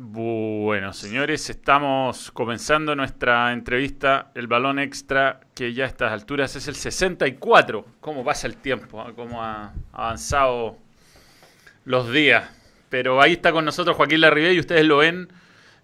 [0.00, 6.68] Bueno, señores, estamos comenzando nuestra entrevista, el balón extra, que ya a estas alturas es
[6.68, 7.84] el 64.
[8.00, 9.04] ¿Cómo pasa el tiempo?
[9.16, 10.78] ¿Cómo ha avanzado
[11.84, 12.48] los días?
[12.90, 15.28] Pero ahí está con nosotros Joaquín Larribey y ustedes lo ven,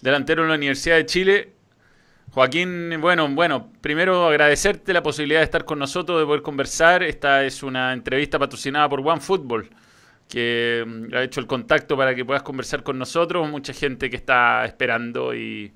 [0.01, 1.53] delantero de la Universidad de Chile.
[2.31, 7.03] Joaquín, bueno, bueno, primero agradecerte la posibilidad de estar con nosotros, de poder conversar.
[7.03, 9.71] Esta es una entrevista patrocinada por OneFootball
[10.29, 13.49] que mm, ha hecho el contacto para que puedas conversar con nosotros.
[13.49, 15.73] Mucha gente que está esperando y,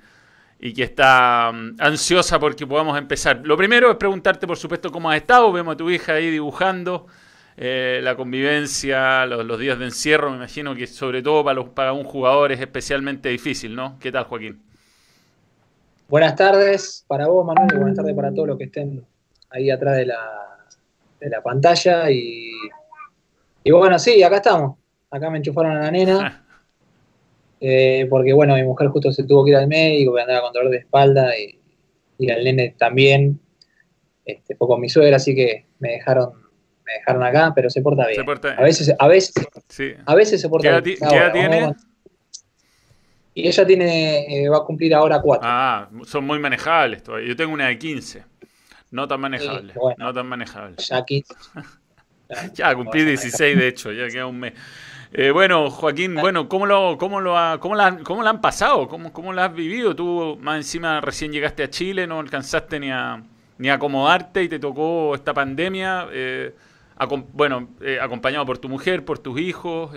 [0.60, 3.40] que está mm, ansiosa porque podamos empezar.
[3.44, 5.52] Lo primero es preguntarte, por supuesto, cómo has estado.
[5.52, 7.06] Vemos a tu hija ahí dibujando.
[7.60, 11.92] Eh, la convivencia, los, días de encierro, me imagino que sobre todo para, los, para
[11.92, 13.98] un jugador es especialmente difícil, ¿no?
[13.98, 14.62] ¿Qué tal, Joaquín?
[16.08, 19.04] Buenas tardes para vos, Manuel, y buenas tardes para todos los que estén
[19.50, 20.66] ahí atrás de la,
[21.20, 22.10] de la pantalla.
[22.10, 22.52] Y
[23.68, 24.78] y bueno, sí, acá estamos.
[25.10, 26.44] Acá me enchufaron a la nena.
[27.60, 30.52] Eh, porque bueno, mi mujer justo se tuvo que ir al médico, que andaba con
[30.52, 31.58] dolor de espalda y,
[32.16, 33.40] y el nene también.
[34.24, 36.34] Este, fue con mi suegra, así que me dejaron,
[36.86, 38.20] me dejaron acá, pero se porta bien.
[38.56, 39.34] A veces, a veces,
[40.06, 40.98] a veces se porta bien.
[41.00, 41.74] ¿Qué edad tiene?
[43.34, 45.48] Y ella tiene, eh, va a cumplir ahora cuatro.
[45.50, 47.26] Ah, son muy manejables todavía.
[47.26, 48.22] Yo tengo una de 15.
[48.92, 49.74] No tan manejable.
[49.96, 50.76] no tan manejable.
[50.78, 51.34] Ya 15.
[52.54, 54.52] ya, cumplí 16 de hecho, ya queda un mes.
[55.12, 58.88] Eh, bueno, Joaquín, bueno, ¿cómo lo, cómo lo, ha, cómo la, cómo la han pasado?
[58.88, 59.96] ¿Cómo, ¿Cómo la has vivido?
[59.96, 63.22] Tú más encima recién llegaste a Chile, no alcanzaste ni a,
[63.56, 66.08] ni a acomodarte y te tocó esta pandemia.
[66.12, 66.54] Eh,
[67.32, 69.92] bueno, eh, acompañado por tu mujer, por tus hijos,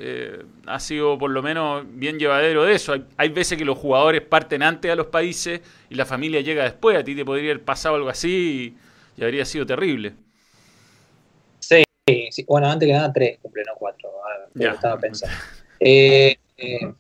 [0.68, 2.94] ha sido por lo menos bien llevadero de eso.
[2.94, 6.64] Hay, hay, veces que los jugadores parten antes a los países y la familia llega
[6.64, 6.98] después.
[6.98, 8.78] A ti te podría haber pasado algo así
[9.18, 10.14] y habría sido terrible.
[12.32, 14.12] Sí, bueno, antes que nada tres cumple, no cuatro.
[14.54, 14.72] Ya.
[14.72, 15.36] Estaba pensando.
[15.80, 16.94] Eh, eh,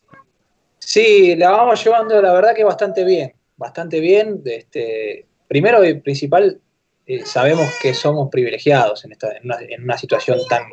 [0.79, 4.41] sí, la vamos llevando, la verdad que bastante bien, bastante bien.
[4.45, 6.59] Este, primero y principal,
[7.05, 10.63] eh, sabemos que somos privilegiados en, esta, en, una, situación tan,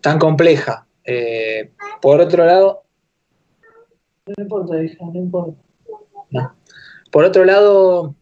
[0.00, 0.86] tan compleja.
[2.00, 2.84] por otro lado,
[4.26, 5.60] no importa, hija, no importa.
[7.10, 8.14] Por otro lado,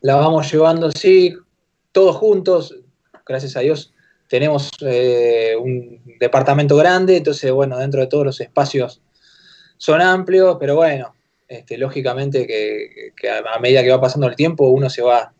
[0.00, 1.36] la vamos llevando, sí,
[1.92, 2.74] todos juntos,
[3.26, 3.92] gracias a Dios,
[4.28, 9.02] tenemos eh, un departamento grande, entonces, bueno, dentro de todos los espacios
[9.76, 11.14] son amplios, pero bueno,
[11.48, 15.32] este, lógicamente que, a, medida que va pasando el tiempo uno se va,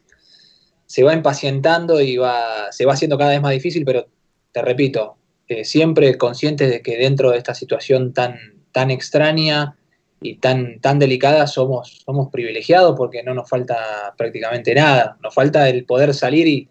[0.85, 4.07] se va impacientando y va, se va haciendo cada vez más difícil, pero
[4.53, 5.17] te repito,
[5.49, 8.37] eh, siempre conscientes de que dentro de esta situación tan,
[8.73, 9.77] tan extraña
[10.21, 15.17] y tan, tan delicada somos, somos privilegiados porque no nos falta prácticamente nada.
[15.23, 16.69] Nos falta el poder salir y,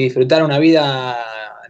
[0.00, 1.16] disfrutar una vida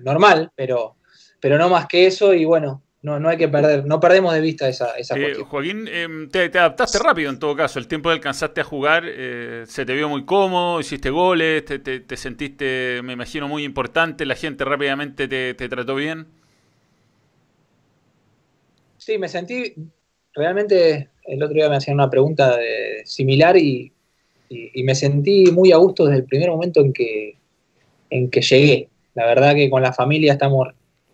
[0.00, 0.96] normal, pero,
[1.40, 4.40] pero no más que eso y bueno, no, no hay que perder, no perdemos de
[4.40, 8.14] vista esa, esa eh, Joaquín, em, te, adaptaste rápido en todo caso, el tiempo que
[8.14, 13.12] alcanzaste a jugar eh, se te vio muy cómodo, hiciste goles, te, te, sentiste, me
[13.12, 16.26] imagino, muy importante, la gente rápidamente te, trató bien.
[18.98, 19.74] Sí, me sentí
[20.34, 22.58] realmente el otro día me hacían una pregunta
[23.04, 23.92] similar y,
[24.82, 27.36] me sentí muy a gusto desde el primer momento en que,
[28.10, 28.88] en que llegué.
[29.14, 30.68] La verdad que con la familia estamos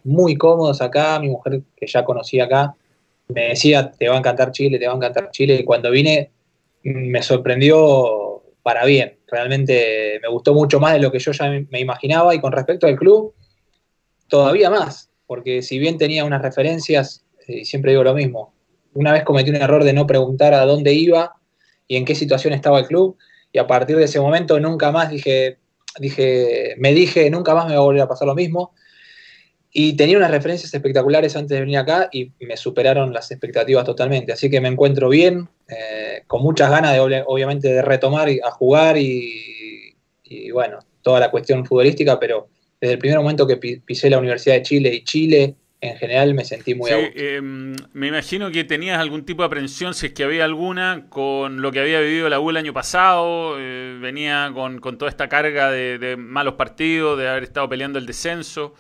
[0.04, 2.75] muy cómodos acá, mi mujer que ya conocía acá
[3.28, 6.30] me decía, te va a encantar Chile, te va a encantar Chile, y cuando vine
[6.82, 11.80] me sorprendió para bien, realmente me gustó mucho más de lo que yo ya me
[11.80, 13.34] imaginaba y con respecto al club,
[14.28, 18.53] todavía más, porque si bien tenía unas referencias, y eh, siempre digo lo mismo,
[18.94, 21.34] una vez cometí un error de no preguntar a dónde iba
[21.88, 23.16] y en qué situación estaba el club.
[23.53, 25.59] Y a partir de ese momento nunca más dije,
[25.98, 28.72] dije, me dije, nunca más me va a volver a pasar lo mismo.
[29.75, 34.32] Y tenía unas referencias espectaculares antes de venir acá y me superaron las expectativas totalmente.
[34.32, 38.98] Así que me encuentro bien, eh, con muchas ganas de obviamente de retomar a jugar
[38.98, 42.48] y, y, bueno, toda la cuestión futbolística, pero
[42.80, 46.44] desde el primer momento que pisé la Universidad de Chile y Chile en general me
[46.44, 50.22] sentí muy sí, em, me imagino que tenías algún tipo de aprensión, si es que
[50.22, 53.56] había alguna, con lo que había vivido la U el año pasado.
[53.58, 58.74] Eh, venía con, toda esta carga de, malos partidos, de haber estado peleando el descenso.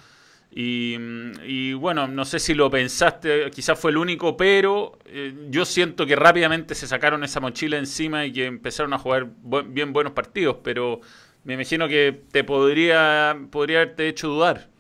[0.54, 6.06] Y, bueno, no sé si lo pensaste, quizás fue el único, pero eh, yo siento
[6.06, 9.28] que rápidamente se sacaron esa mochila encima y que empezaron a jugar
[9.66, 11.00] bien buenos partidos, pero
[11.42, 14.71] me imagino que te podría, podría haberte hecho dudar.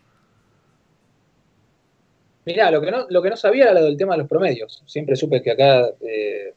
[2.44, 4.82] Mirá, lo que, no, lo que no sabía era lo del tema de los promedios.
[4.86, 6.54] Siempre supe que acá eh,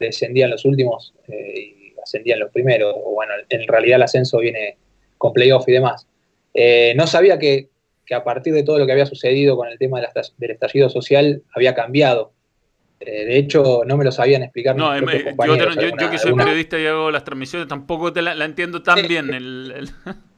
[0.00, 2.94] descendían los últimos eh, y ascendían los primeros.
[2.96, 4.76] O bueno, en realidad el ascenso viene
[5.18, 6.06] con playoff y demás.
[6.52, 7.68] Eh, no sabía que
[8.06, 11.42] que a partir de todo lo que había sucedido con el tema del estallido social
[11.54, 12.32] había cambiado.
[13.00, 14.76] Eh, de hecho, no me lo sabían explicar.
[14.76, 18.82] No, em, eh, yo, que soy periodista y hago las transmisiones tampoco te la, entiendo
[18.82, 19.32] tan bien.
[19.32, 19.90] El,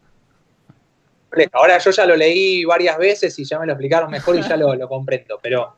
[1.52, 4.56] Ahora yo ya lo leí varias veces y ya me lo explicaron mejor y ya
[4.56, 5.38] lo, comprendo.
[5.42, 5.76] Pero,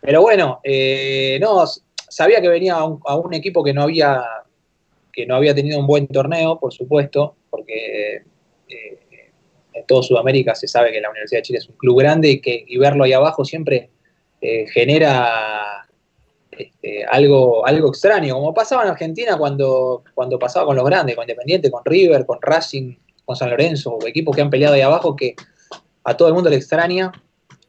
[0.00, 1.64] pero bueno, eh, no,
[2.08, 4.22] sabía que venía a un, equipo que no había
[5.12, 8.22] que no había tenido un buen torneo, por supuesto, porque
[8.68, 12.40] en todo Sudamérica se sabe que la Universidad de Chile es un club grande y
[12.40, 13.88] que y verlo ahí abajo siempre
[14.40, 15.86] genera
[16.58, 21.24] este, algo, algo extraño, como pasaba en Argentina cuando, cuando pasaba con los grandes, con
[21.24, 22.96] Independiente, con River, con Racing,
[23.26, 25.34] con San Lorenzo, equipos que han peleado ahí abajo que
[26.04, 27.12] a todo el mundo le extraña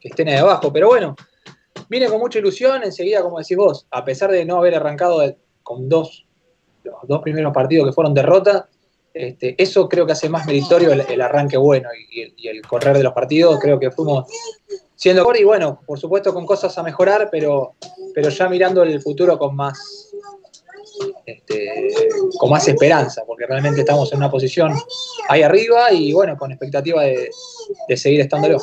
[0.00, 0.72] que estén ahí abajo.
[0.72, 1.16] Pero bueno,
[1.88, 5.20] viene con mucha ilusión, enseguida, como decís vos, a pesar de no haber arrancado
[5.62, 6.24] con dos,
[6.84, 8.64] los dos primeros partidos que fueron derrotas,
[9.12, 12.96] este, eso creo que hace más meritorio el, arranque bueno y, el, y, el, correr
[12.96, 13.58] de los partidos.
[13.60, 14.26] Creo que fuimos
[14.94, 17.74] siendo y bueno, por supuesto con cosas a mejorar, pero,
[18.14, 20.07] pero ya mirando el futuro con más
[21.26, 21.88] este,
[22.38, 24.72] con más esperanza, porque realmente estamos en una posición
[25.28, 27.30] ahí arriba y bueno, con expectativa de,
[27.88, 28.58] de seguir estándolo.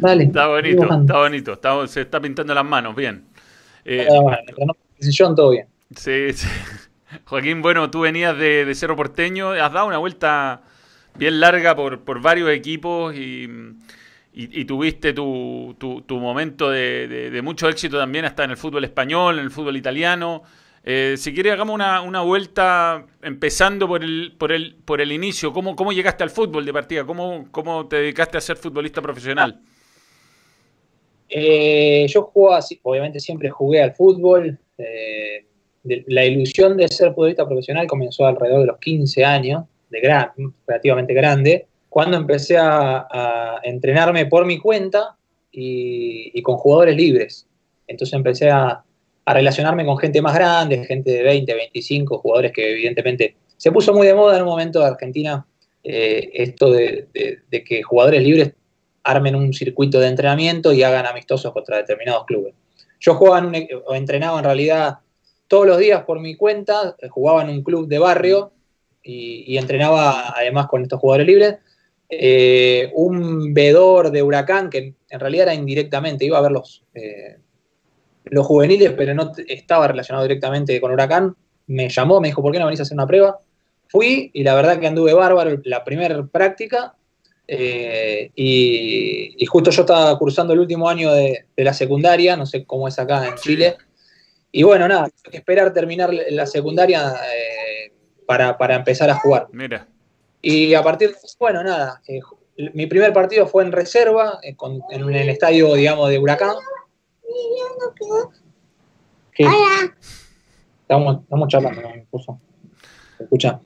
[0.00, 3.26] Dale, está bonito, está bonito, está, se está pintando las manos, bien.
[3.84, 4.06] Eh,
[5.36, 5.66] todo bien.
[5.96, 6.48] Sí, sí.
[7.26, 10.62] Joaquín, bueno, tú venías de, Cerro Porteño, has dado una vuelta
[11.16, 13.48] bien larga por, varios equipos y,
[14.64, 15.76] tuviste tu,
[16.10, 20.42] momento de, mucho éxito también hasta en el fútbol español, en el fútbol italiano.
[20.84, 25.52] Eh, si quieres, hagamos una, vuelta empezando por el, por el, por el inicio.
[25.52, 27.04] ¿Cómo, ¿Cómo llegaste al fútbol de partida?
[27.04, 29.60] ¿Cómo, cómo te dedicaste a ser futbolista profesional?
[31.34, 34.58] Eh, yo jugaba, obviamente siempre jugué al fútbol.
[34.76, 35.46] Eh,
[35.84, 39.64] la ilusión de ser futbolista profesional comenzó alrededor de los 15 años,
[40.66, 45.16] relativamente grande, cuando empecé a, entrenarme por mi cuenta
[45.50, 47.46] y, con jugadores libres.
[47.86, 48.82] Entonces empecé a,
[49.26, 54.06] relacionarme con gente más grande, gente de 20, 25, jugadores que evidentemente se puso muy
[54.06, 55.46] de moda en un momento de Argentina
[55.84, 57.06] eh, esto de,
[57.50, 58.52] que jugadores libres
[59.04, 62.54] armen un circuito de entrenamiento y hagan amistosos contra determinados clubes.
[62.98, 64.98] Yo jugaba e, o entrenaba en realidad
[65.46, 68.52] todos los días por mi cuenta, jugaba en un club de barrio
[69.02, 71.56] y, entrenaba además con estos jugadores libres.
[72.08, 77.38] Eh, un vedor de Huracán, que en realidad era indirectamente, iba a ver los, eh,
[78.24, 81.34] los juveniles, pero no estaba relacionado directamente con Huracán,
[81.66, 83.38] me llamó, me dijo, ¿por qué no venís a hacer una prueba?
[83.88, 86.94] Fui y la verdad que anduve bárbaro la primera práctica
[87.46, 92.88] y, justo yo estaba cursando el último año de, de, la secundaria, no sé cómo
[92.88, 93.76] es acá en Chile,
[94.54, 97.14] y bueno, nada, esperar terminar la secundaria
[98.28, 99.48] eh, para, empezar a jugar.
[99.52, 99.86] Mira.
[100.40, 102.20] Y a partir de bueno, nada, eh,
[102.74, 104.56] mi primer partido fue en reserva, eh,
[104.90, 106.56] en, el estadio, digamos, de Huracán.
[109.32, 109.46] ¿Qué?
[109.46, 109.96] Hola.
[110.82, 111.88] Estamos, estamos charlando, ¿no?
[113.18, 113.60] escucha.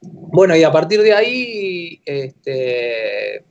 [0.00, 3.44] bueno, y a partir de ahí este,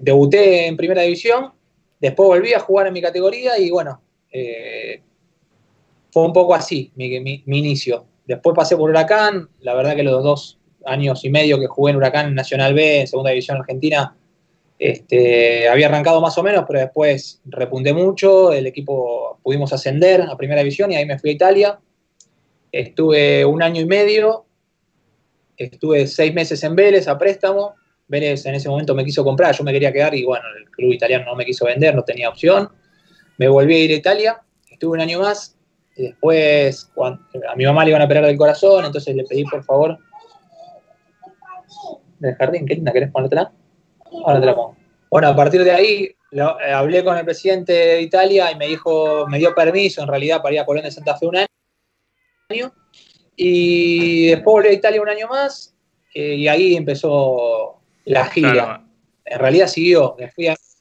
[0.00, 1.52] debuté en primera división,
[2.00, 4.00] después volví a jugar en mi categoría y bueno,
[4.30, 5.00] eh,
[6.12, 8.06] fue un poco así mi, inicio.
[8.26, 11.96] Después pasé por Huracán, la verdad que los dos años y medio que jugué en
[11.96, 14.16] Huracán Nacional B, en Segunda División Argentina,
[14.78, 20.36] este, había arrancado más o menos, pero después repunté mucho, el equipo pudimos ascender a
[20.36, 21.78] Primera División y ahí me fui a Italia.
[22.72, 24.46] Estuve un año y medio,
[25.56, 27.74] estuve seis meses en Vélez a préstamo.
[28.08, 30.92] Vélez en ese momento me quiso comprar, yo me quería quedar y bueno, el club
[30.92, 32.68] italiano no me quiso vender, no tenía opción
[33.36, 35.56] me volví a ir a Italia, estuve un año más,
[35.96, 39.62] y después a mi mamá le iban a operar del corazón, entonces le pedí por
[39.64, 39.98] favor
[42.18, 43.52] del jardín, qué linda, ¿querés ponértela?
[44.24, 44.76] Ahora te la pongo.
[45.10, 49.26] Bueno, a partir de ahí eh, hablé con el presidente de Italia y me dijo,
[49.28, 52.72] me dio permiso en realidad para ir a Colón de Santa Fe un año.
[53.36, 55.74] Y después volví a Italia un año más
[56.14, 58.84] eh, y ahí empezó la gira.
[59.24, 60.16] En realidad siguió.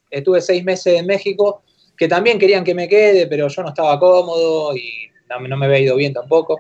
[0.10, 1.64] estuve seis meses en México
[2.04, 5.08] que también querían que me quede, pero yo no estaba cómodo y
[5.48, 6.60] no, me había ido bien tampoco.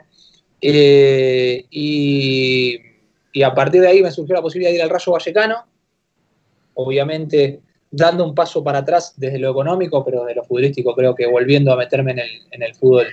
[0.61, 2.79] Eh, y,
[3.43, 5.65] a partir de ahí me surgió la posibilidad de ir al Rayo Vallecano,
[6.75, 7.59] obviamente
[7.91, 11.73] dando un paso para atrás desde lo económico, pero de lo futbolístico creo que volviendo
[11.73, 13.07] a meterme en el, en el fútbol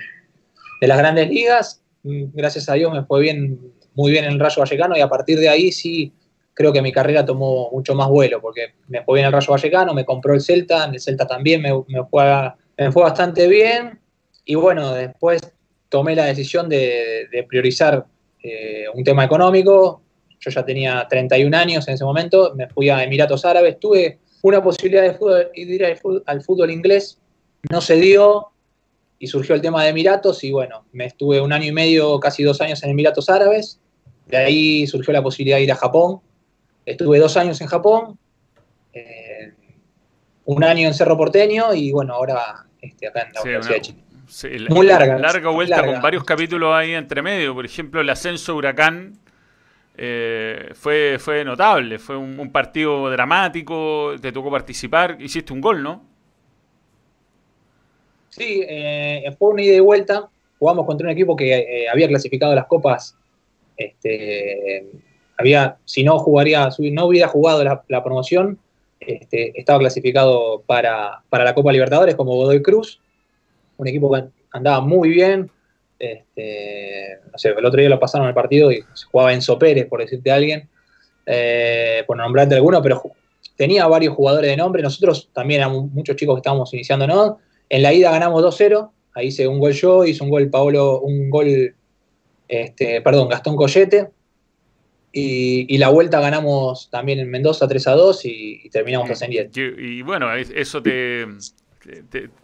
[0.79, 3.59] de las grandes ligas, mm, gracias a Dios me fue bien,
[3.93, 6.13] muy bien en el Rayo Vallecano y a partir de ahí sí
[6.53, 9.93] creo que mi carrera tomó mucho más vuelo, porque me fue bien el Rayo Vallecano,
[9.93, 11.71] me compró el Celta, en el Celta también me,
[12.09, 13.99] fue, me fue bastante bien,
[14.45, 15.41] y bueno, después
[15.89, 18.05] tomé la decisión de, priorizar
[18.41, 20.01] eh, un tema económico.
[20.39, 24.63] Yo ya tenía 31 años en ese momento, me fui a Emiratos Árabes, tuve una
[24.63, 25.85] posibilidad de, ir
[26.25, 27.19] al fútbol, inglés,
[27.69, 28.47] no se dio
[29.19, 32.41] y surgió el tema de Emiratos y bueno, me estuve un año y medio, casi
[32.41, 33.79] dos años en Emiratos Árabes,
[34.25, 36.21] de ahí surgió la posibilidad de ir a Japón,
[36.85, 38.17] estuve dos años en Japón,
[38.93, 39.53] eh,
[40.45, 44.01] un año en Cerro Porteño y bueno, ahora este, acá en la Universidad de Chile.
[44.69, 45.17] Muy larga.
[45.17, 47.53] Larga vuelta con varios capítulos ahí entre medio.
[47.53, 49.19] Por ejemplo, el ascenso Huracán
[49.97, 51.99] eh, fue, fue notable.
[51.99, 54.15] Fue un, partido dramático.
[54.21, 55.17] Te tocó participar.
[55.19, 56.05] Hiciste un gol, ¿no?
[58.29, 60.29] Sí, eh, fue una ida y vuelta.
[60.59, 63.17] Jugamos contra un equipo que eh, había clasificado las copas.
[63.75, 64.85] Este,
[65.41, 68.59] había, si no jugaría, no hubiera jugado la, promoción,
[68.99, 73.01] este, estaba clasificado para, para la Copa Libertadores como Godoy Cruz
[73.81, 75.49] un equipo que andaba muy bien.
[75.97, 80.31] Este, el otro día lo pasaron el partido y se jugaba Enzo Pérez, por decirte
[80.31, 80.69] a alguien,
[81.25, 83.01] eh, por nombrarte alguno, pero
[83.55, 84.83] tenía varios jugadores de nombre.
[84.83, 87.39] Nosotros también éramos muchos chicos que estábamos iniciando.
[87.69, 91.29] En la ida ganamos 2-0, ahí hice un gol yo, hizo un gol Paolo, un
[91.29, 91.75] gol,
[92.47, 94.09] este, perdón, Gastón Collete.
[95.13, 99.51] Y, la vuelta ganamos también en Mendoza 3 a 2 y, terminamos ascendiendo.
[99.59, 101.27] Y, y bueno, eso te,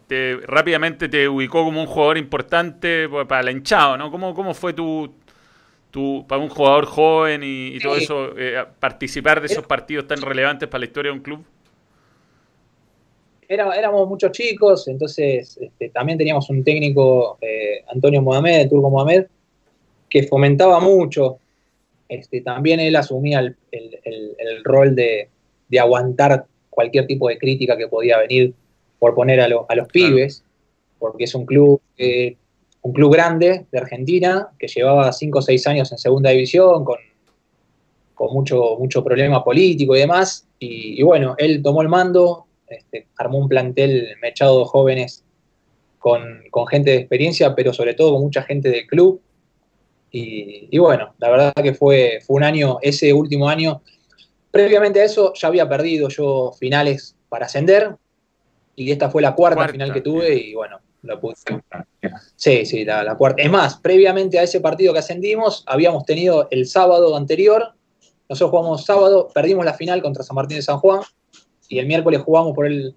[0.07, 4.11] te, rápidamente te ubicó como un jugador importante para el hinchado, ¿no?
[4.11, 5.13] ¿Cómo, cómo fue tu,
[5.91, 10.67] tu, para un jugador joven y, todo eso, eh, participar de esos partidos tan relevantes
[10.67, 11.45] para la historia de un club?
[13.49, 18.89] Era, éramos muchos chicos, entonces este, también teníamos un técnico, eh, Antonio Mohamed, el turco
[18.89, 19.27] Mohamed,
[20.09, 21.39] que fomentaba mucho.
[22.09, 23.57] Este, también él asumía el,
[24.63, 25.29] rol de,
[25.69, 28.53] de aguantar cualquier tipo de crítica que podía venir
[28.99, 30.43] por poner a, los pibes,
[30.99, 31.81] porque es un club,
[32.81, 36.97] un club grande de Argentina que llevaba 5 o 6 años en segunda división con,
[38.17, 40.47] con mucho, mucho problema político y demás.
[40.59, 45.23] Y, bueno, él tomó el mando, este, armó un plantel mechado de jóvenes
[45.99, 49.21] con, gente de experiencia, pero sobre todo con mucha gente del club.
[50.11, 53.81] Y, y, bueno, la verdad que fue, fue un año, ese último año,
[54.51, 57.95] previamente a eso ya había perdido yo finales para ascender,
[58.77, 61.43] y esta fue la cuarta, final que tuve y bueno, la puse.
[62.35, 63.41] Sí, sí, la, cuarta.
[63.41, 67.73] Es más, previamente a ese partido que ascendimos, habíamos tenido el sábado anterior,
[68.29, 71.01] nosotros jugamos sábado, perdimos la final contra San Martín de San Juan
[71.67, 72.95] y el miércoles jugamos por el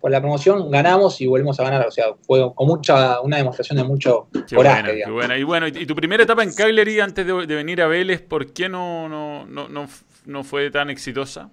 [0.00, 1.86] por la promoción, ganamos y volvemos a ganar.
[1.86, 5.02] O sea, fue con mucha, una demostración de mucho coraje.
[5.38, 8.68] Y bueno, y tu primera etapa en Cagliari antes de, venir a Vélez, ¿por qué
[8.68, 9.88] no, no, no,
[10.26, 11.50] no fue tan exitosa?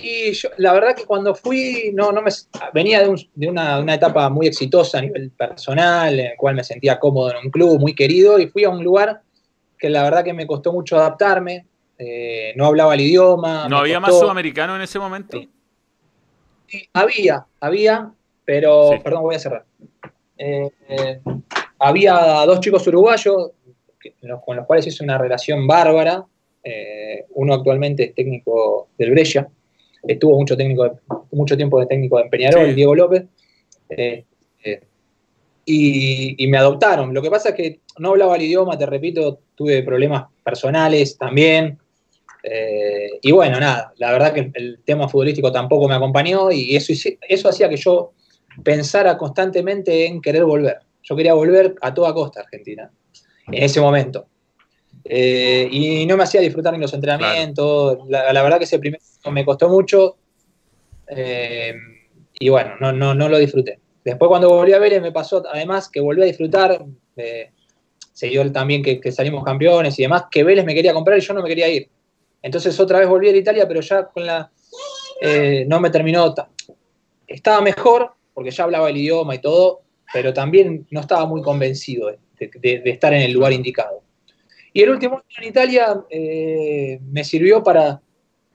[0.00, 2.30] Y yo, la verdad que cuando fui, no, no me,
[2.72, 7.32] venía de, una, etapa muy exitosa a nivel personal, en el cual me sentía cómodo
[7.32, 9.22] en un club, muy querido, y fui a un lugar
[9.76, 11.66] que la verdad que me costó mucho adaptarme,
[11.98, 13.68] eh, no hablaba el idioma.
[13.68, 15.36] ¿No había más sudamericano en ese momento?
[15.36, 15.48] Sí.
[16.92, 18.12] Había, había,
[18.44, 19.64] pero, perdón, voy a cerrar.
[20.36, 20.70] Eh,
[21.78, 22.14] había
[22.46, 23.52] dos chicos uruguayos
[24.44, 26.24] con los cuales hice una relación bárbara.
[26.62, 29.48] Eh, uno actualmente es técnico del Brescia,
[30.02, 30.98] estuvo mucho, técnico
[31.30, 33.24] mucho tiempo de técnico de Peñarol, Diego López,
[33.90, 34.24] eh,
[35.64, 37.12] y, me adoptaron.
[37.12, 41.78] Lo que pasa es que no hablaba el idioma, te repito, tuve problemas personales también.
[42.50, 46.92] Eh, y bueno, nada, la verdad que el tema futbolístico tampoco me acompañó y eso,
[47.28, 48.12] eso hacía que yo
[48.62, 50.78] pensara constantemente en querer volver.
[51.02, 52.90] Yo quería volver a toda costa a Argentina,
[53.46, 54.26] en ese momento.
[55.04, 57.98] y no me hacía disfrutar ni los entrenamientos.
[58.08, 59.00] La, la, verdad que ese primer
[59.30, 60.16] me costó mucho
[61.08, 61.74] eh,
[62.38, 63.80] y bueno, no, no, no lo disfruté.
[64.04, 66.84] Después cuando volví a Vélez me pasó además que volví a disfrutar,
[67.16, 67.50] eh,
[68.12, 71.34] se dio también que, salimos campeones y demás, que Vélez me quería comprar y yo
[71.34, 71.88] no me quería ir.
[72.42, 74.50] Entonces otra vez volví a Italia, pero ya con la...
[75.20, 76.34] Eh, no me terminó...
[77.26, 82.10] Estaba mejor, porque ya hablaba el idioma y todo, pero también no estaba muy convencido
[82.38, 84.02] de, estar en el lugar indicado.
[84.72, 88.00] Y el último año en Italia me sirvió para,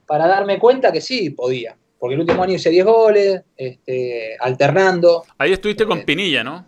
[0.07, 1.75] para darme cuenta que sí podía.
[2.03, 5.23] Porque el último año hice 10 goles, este, alternando.
[5.37, 6.57] Ahí estuviste con eh, Pinilla, ¿no?
[6.57, 6.65] El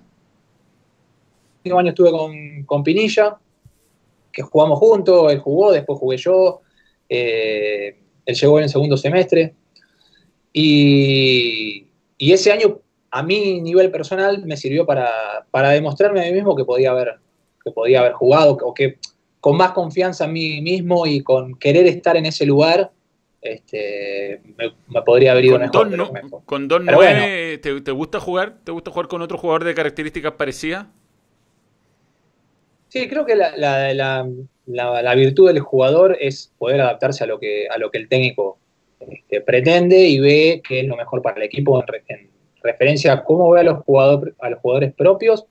[1.71, 3.37] último año estuve con, Pinilla,
[4.31, 6.61] que jugamos juntos, él jugó, después jugué yo.
[7.09, 9.53] Eh, él llegó en el segundo semestre.
[10.51, 12.79] Y, ese año,
[13.11, 17.15] a mi nivel personal, me sirvió para, demostrarme a mí mismo que podía haber,
[17.63, 18.97] que podía haber jugado, o que
[19.39, 22.91] con más confianza en mí mismo y con querer estar en ese lugar,
[23.41, 24.41] este,
[24.87, 26.41] me, podría haber ido con mejor.
[26.45, 28.57] ¿Con Don 9 ¿te, gusta jugar?
[28.63, 30.87] ¿Te gusta jugar con otro jugador de características parecidas?
[32.87, 34.27] Sí, creo que la,
[34.65, 38.57] virtud del jugador es poder adaptarse a lo que, a lo que el técnico
[38.99, 42.29] este, pretende y ve que es lo mejor para el equipo en,
[42.63, 45.45] referencia a cómo ve a los, jugadores, a los jugadores propios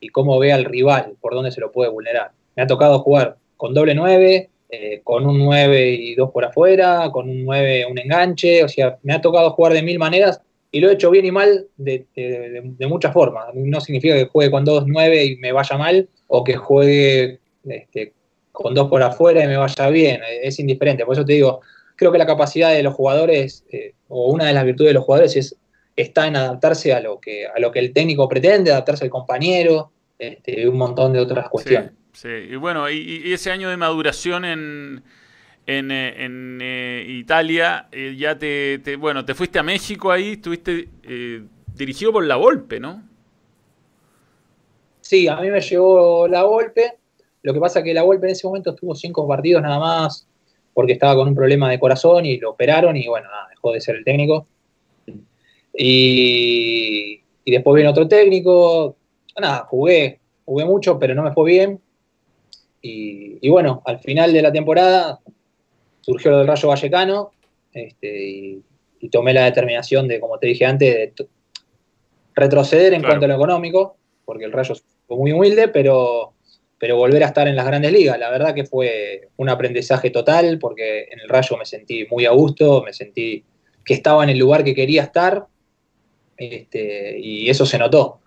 [0.00, 2.32] y cómo ve al rival, por dónde se lo puede vulnerar.
[2.56, 7.10] Me ha tocado jugar con doble 9, eh, con un 9 y dos por afuera,
[7.12, 10.40] con un 9 un enganche, o sea, me ha tocado jugar de mil maneras
[10.72, 12.06] y lo he hecho bien y mal de,
[12.88, 13.54] muchas formas.
[13.54, 18.12] No significa que juegue con dos 9 y me vaya mal, o que juegue este,
[18.54, 21.04] con dos por afuera y me vaya bien, es indiferente.
[21.04, 21.60] Por eso te digo,
[21.96, 25.04] creo que la capacidad de los jugadores, eh, o una de las virtudes de los
[25.04, 25.56] jugadores es
[25.96, 29.92] está en adaptarse a lo que, a lo que el técnico pretende, adaptarse al compañero,
[30.18, 31.92] este, un montón de otras cuestiones.
[32.12, 35.02] Sí, y bueno, y, ese año de maduración en,
[35.66, 36.14] en, eh,
[36.60, 40.88] eh, Italia, eh, ya te, bueno, te fuiste a México ahí, estuviste
[41.74, 43.02] dirigido por La Volpe, ¿no?
[45.00, 46.98] Sí, a mí me llegó La Volpe,
[47.44, 50.26] lo que pasa es que La Volpe en ese momento estuvo cinco partidos nada más,
[50.72, 53.80] porque estaba con un problema de corazón y lo operaron y bueno, nada, dejó de
[53.80, 54.46] ser el técnico.
[55.72, 58.96] Y, y después viene otro técnico,
[59.40, 61.80] nada, jugué, jugué mucho, pero no me fue bien.
[62.86, 65.18] Y, bueno, al final de la temporada
[66.02, 67.30] surgió lo del Rayo Vallecano
[67.72, 68.62] este, y,
[69.10, 71.26] tomé la determinación de, como te dije antes, de
[72.34, 74.74] retroceder en cuanto a lo económico, porque el Rayo
[75.06, 76.32] fue muy humilde, pero,
[76.78, 78.18] pero volver a estar en las grandes ligas.
[78.18, 82.30] La verdad que fue un aprendizaje total, porque en el Rayo me sentí muy a
[82.30, 83.44] gusto, me sentí
[83.84, 85.46] que estaba en el lugar que quería estar,
[86.36, 88.20] este, y eso se notó.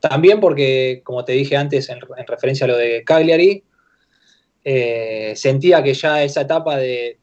[0.00, 3.62] También porque, como te dije antes en, referencia a lo de Cagliari,
[4.64, 7.18] eh, sentía que ya esa etapa de,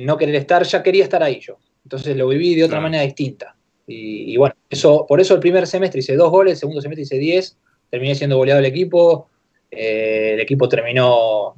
[0.00, 1.58] no querer estar, ya quería estar ahí yo.
[1.84, 3.56] Entonces lo viví de otra manera distinta.
[3.86, 7.18] Y, bueno, eso, por eso el primer semestre hice dos goles, el segundo semestre hice
[7.18, 7.58] diez,
[7.90, 9.28] terminé siendo goleado del equipo,
[9.72, 11.54] eh, el equipo terminó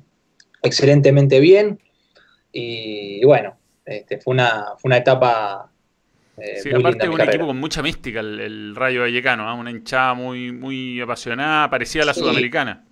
[0.63, 1.81] excelentemente bien
[2.53, 5.71] y, bueno, este, fue, una, fue una etapa
[6.37, 9.55] eh, sí, aparte un equipo con mucha mística, el, Rayo Vallecano, ¿ah?
[9.55, 12.85] una hinchada muy, muy apasionada, parecida a la sudamericana.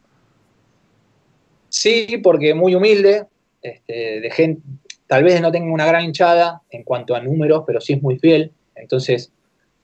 [1.68, 3.26] Sí, porque muy humilde,
[3.62, 4.62] este, de gente,
[5.06, 8.18] tal vez no tenga una gran hinchada en cuanto a números, pero sí es muy
[8.18, 8.52] fiel.
[8.74, 9.32] Entonces,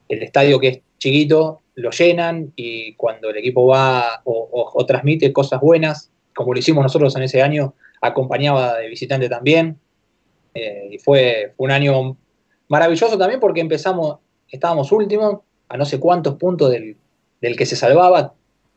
[0.07, 5.59] el estadio que es chiquito lo llenan y cuando el equipo va o, transmite cosas
[5.61, 9.79] buenas, como lo hicimos nosotros en ese año, acompañaba de visitante también.
[10.53, 12.17] Eh, y fue, un año
[12.69, 16.95] Maravilloso también porque empezamos, estábamos últimos, a no sé cuántos puntos del,
[17.41, 18.35] que se salvaba,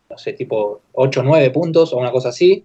[0.09, 2.65] no sé, tipo 8 o 9 puntos o una cosa así.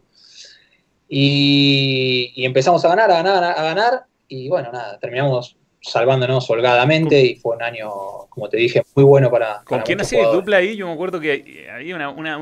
[1.10, 4.06] Y, y, empezamos a ganar, a ganar, a ganar.
[4.30, 7.90] Y bueno, nada, terminamos salvándonos holgadamente y fue un año,
[8.30, 9.62] como te dije, muy bueno para.
[9.64, 10.76] ¿Con quién hacía dupla ahí?
[10.76, 12.10] Yo me acuerdo que había una.
[12.10, 12.40] una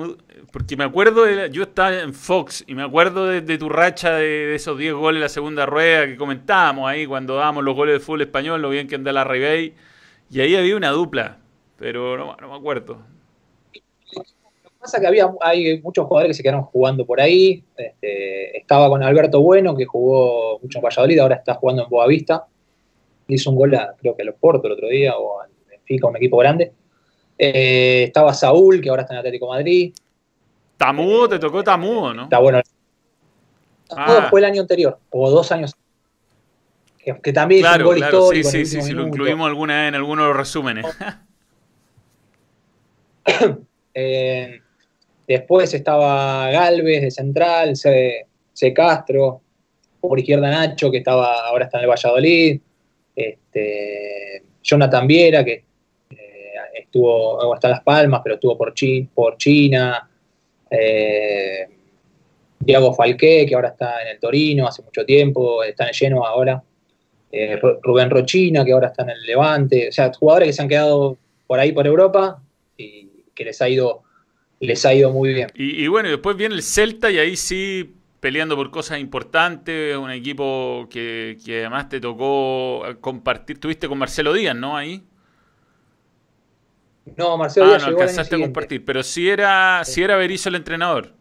[0.51, 4.55] porque me acuerdo, de, yo estaba en Fox y me acuerdo de, tu racha de,
[4.55, 7.99] esos 10 goles en la segunda rueda que comentábamos ahí cuando dábamos los goles de
[7.99, 9.73] fútbol español, lo bien que anda la Ribey.
[10.31, 11.37] Y ahí había una dupla,
[11.77, 12.99] pero no, no me acuerdo.
[14.13, 17.63] Lo que pasa es que había hay muchos jugadores que se quedaron jugando por ahí.
[17.75, 22.47] Este, estaba con Alberto Bueno, que jugó mucho en Valladolid, ahora está jugando en Boavista
[23.27, 26.07] hizo un gol, a, creo que a los Porto el otro día, o al Benfica,
[26.07, 26.71] un equipo grande.
[27.37, 29.93] Eh, estaba Saúl, que ahora está en Atlético Madrid.
[30.77, 32.23] Tamudo, te tocó Tamudo, ¿no?
[32.23, 32.61] Está bueno.
[33.87, 34.27] Tamudo ah.
[34.29, 35.73] fue el año anterior, o dos años.
[36.97, 38.49] Que, que también claro, un gol claro, histórico.
[38.49, 40.85] Sí, sí, sí, lo incluimos alguna vez en algunos de los resúmenes.
[43.93, 44.61] eh,
[45.27, 48.73] después estaba Galvez de Central, C, C.
[48.73, 49.41] Castro,
[49.99, 52.61] por izquierda Nacho, que estaba ahora está en el Valladolid
[53.15, 55.63] este, Jonathan Viera, que
[56.09, 58.73] eh, estuvo hasta Las Palmas, pero estuvo por,
[59.13, 60.09] por China,
[60.69, 61.67] eh,
[62.59, 66.63] Diego Falqué, que ahora está en el Torino hace mucho tiempo, está en Genoa ahora,
[67.31, 70.69] eh, Rubén Rochina, que ahora está en el Levante, o sea, jugadores que se han
[70.69, 72.41] quedado por ahí por Europa
[72.77, 74.01] y que les ha ido
[74.61, 75.49] les ha ido muy bien.
[75.53, 80.11] Y, y bueno, después viene el Celta y ahí sí peleando por cosas importantes, un
[80.11, 84.75] equipo que, además te tocó compartir, tuviste con Marcelo Díaz, ¿no?
[84.75, 85.03] Ahí.
[87.17, 87.81] No, Marcelo ah, Díaz.
[87.83, 90.01] no alcanzaste a compartir, pero sí era, sí.
[90.01, 91.13] era Berizzo el entrenador.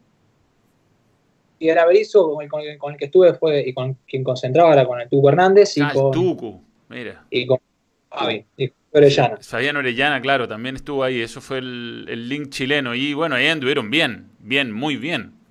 [1.58, 4.86] Y era Berizzo, con el, con el, que estuve fue, y con quien concentraba era
[4.86, 5.76] con el Tuco Hernández.
[5.76, 7.24] Y ah, con, el Tuco, mira.
[7.30, 7.58] Y con
[8.10, 9.38] Fabi, y Orellana.
[9.40, 12.94] Fabián Orellana, claro, también estuvo ahí, eso fue el, el link chileno.
[12.94, 15.43] Y bueno, ahí anduvieron bien, bien, muy bien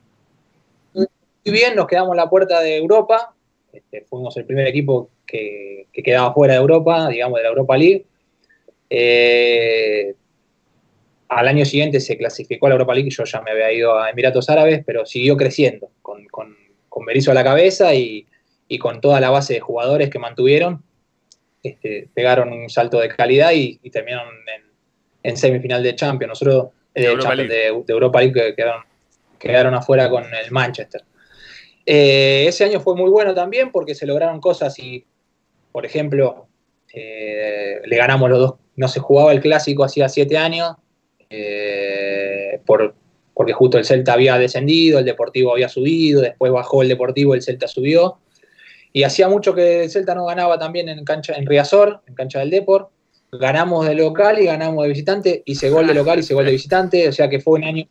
[1.46, 3.34] muy bien, nos quedamos en la puerta de Europa,
[3.72, 8.06] este, fuimos el primer equipo que, quedaba fuera de Europa, digamos, de la Europa League.
[8.90, 10.16] Eh,
[11.30, 14.10] al año siguiente se clasificó a la Europa League, yo ya me había ido a
[14.10, 16.56] Emiratos Árabes, pero siguió creciendo con, con,
[16.90, 18.28] con Berizzo a la cabeza y,
[18.80, 20.84] con toda la base de jugadores que mantuvieron,
[21.62, 24.34] este, pegaron un salto de calidad y, terminaron
[25.22, 26.30] en, semifinal de Champions.
[26.30, 27.54] Nosotros, de, Europa League.
[27.54, 28.84] De, Europa League quedaron,
[29.40, 31.04] quedaron afuera con el Manchester.
[31.86, 35.06] Eh, ese año fue muy bueno también porque se lograron cosas y,
[35.72, 36.48] por ejemplo,
[36.94, 40.76] eh, le ganamos los dos, no se jugaba el clásico hacía siete años,
[41.30, 42.96] eh, por,
[43.34, 47.42] porque justo el Celta había descendido, el Deportivo había subido, después bajó el Deportivo, el
[47.42, 48.20] Celta subió.
[48.96, 52.40] Y hacía mucho que el Celta no ganaba también en cancha en Riazor, en cancha
[52.40, 52.92] del Deport.
[53.32, 56.52] Ganamos de local y ganamos de visitante, hice gol de local y hice gol de
[56.52, 57.88] visitante, o sea que fue un año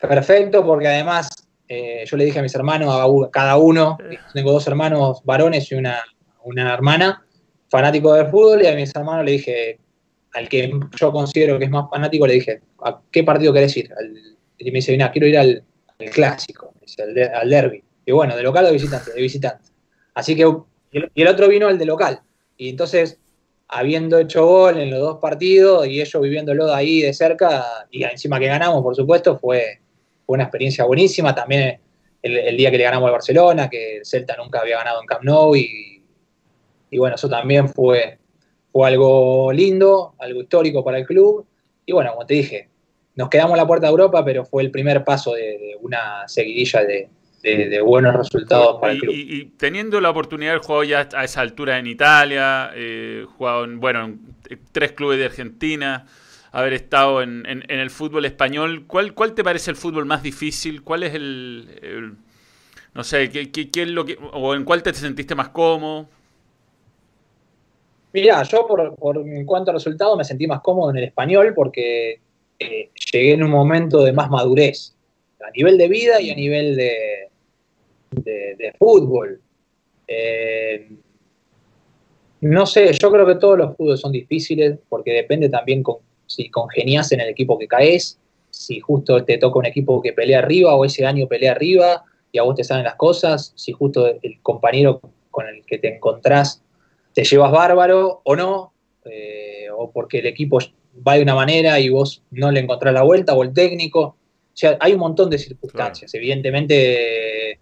[0.00, 1.30] perfecto porque además
[1.72, 3.96] eh, yo le dije a mis hermanos, a cada uno,
[4.34, 6.02] tengo dos hermanos varones y una,
[6.42, 7.24] una hermana,
[7.68, 9.78] fanático de fútbol, y a mis hermanos le dije,
[10.34, 13.88] al que yo considero que es más fanático, le dije, ¿a qué partido querés ir?
[14.58, 15.62] y me dice, mira, quiero ir al,
[16.12, 16.74] clásico,
[17.40, 17.84] al, derby.
[18.04, 19.12] Y bueno, ¿de local o de visitante?
[19.12, 19.70] De visitante.
[20.14, 20.52] Así que,
[20.90, 22.20] y el, otro vino al de local.
[22.56, 23.20] Y entonces,
[23.68, 28.02] habiendo hecho gol en los dos partidos y ellos viviéndolo de ahí de cerca, y
[28.02, 29.80] encima que ganamos, por supuesto, fue,
[30.34, 31.34] una experiencia buenísima.
[31.34, 31.78] También
[32.22, 35.22] el, día que le ganamos al Barcelona, que el Celta nunca había ganado en Camp
[35.22, 36.02] Nou, y,
[36.90, 38.18] y bueno, eso también fue,
[38.72, 41.46] fue algo lindo, algo histórico para el club.
[41.86, 42.68] Y bueno, como te dije,
[43.16, 46.84] nos quedamos a la puerta de Europa, pero fue el primer paso de, una seguidilla
[46.84, 47.08] de,
[47.82, 49.14] buenos resultados para el club.
[49.14, 53.80] Y, teniendo la oportunidad de jugar ya a esa altura en Italia, eh, jugado en,
[53.80, 54.20] bueno, en
[54.72, 56.06] tres clubes de Argentina,
[56.52, 60.82] haber estado en, el fútbol español, ¿cuál, ¿cuál te parece el fútbol más difícil?
[60.82, 62.16] ¿Cuál es el,
[62.94, 66.08] no sé, ¿qué, qué, es lo que, o en cuál te sentiste más cómodo?
[68.12, 71.52] Mira, yo por, por, en cuanto a resultados me sentí más cómodo en el español
[71.54, 72.20] porque
[72.58, 74.96] eh, llegué en un momento de más madurez,
[75.40, 77.28] a nivel de vida y a nivel de,
[78.10, 79.40] de, fútbol.
[80.08, 80.90] Eh,
[82.40, 85.98] no sé, yo creo que todos los fútboles son difíciles porque depende también con,
[86.30, 90.38] si congenias en el equipo que caes, si justo te toca un equipo que pelea
[90.38, 94.06] arriba o ese año pelea arriba y a vos te salen las cosas, si justo
[94.06, 95.00] el compañero
[95.32, 96.62] con el que te encontrás
[97.12, 98.72] te llevas bárbaro o no,
[99.04, 100.58] eh, o porque el equipo
[101.06, 104.00] va de una manera y vos no le encontrás la vuelta, o el técnico.
[104.00, 104.16] O
[104.54, 106.14] sea, hay un montón de circunstancias.
[106.14, 107.58] Evidentemente,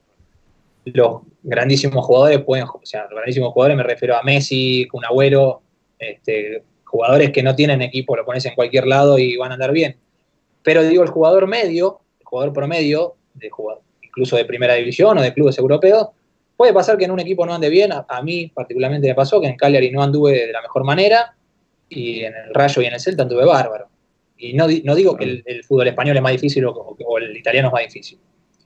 [0.85, 5.63] los grandísimos jugadores pueden, o sea, los grandísimos jugadores me refiero a Messi, un Agüero,
[5.99, 9.73] este, jugadores que no tienen equipo, lo pones en cualquier lado y van a andar
[9.73, 9.97] bien.
[10.63, 15.23] Pero digo, el jugador medio, el jugador promedio, de jugador, incluso de primera división o
[15.23, 16.09] de clubes europeos,
[16.57, 17.93] puede pasar que en un equipo no ande bien.
[17.93, 21.35] A, a mí particularmente me pasó que en Cagliari no anduve de la mejor manera
[21.89, 23.89] y en el Rayo y en el Celta anduve bárbaro.
[24.37, 27.73] Y no, no digo que el, fútbol español es más difícil o, el italiano es
[27.73, 28.19] más difícil.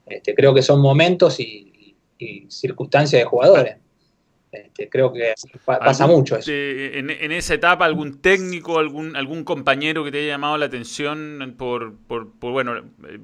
[0.05, 1.69] Este, creo que son momentos y,
[2.47, 3.75] circunstancias de jugadores.
[4.53, 5.33] Este, creo que
[5.65, 6.51] pasa mucho eso.
[6.51, 11.95] En, esa etapa, algún técnico, algún, algún compañero que te haya llamado la atención por,
[11.95, 12.75] por, bueno,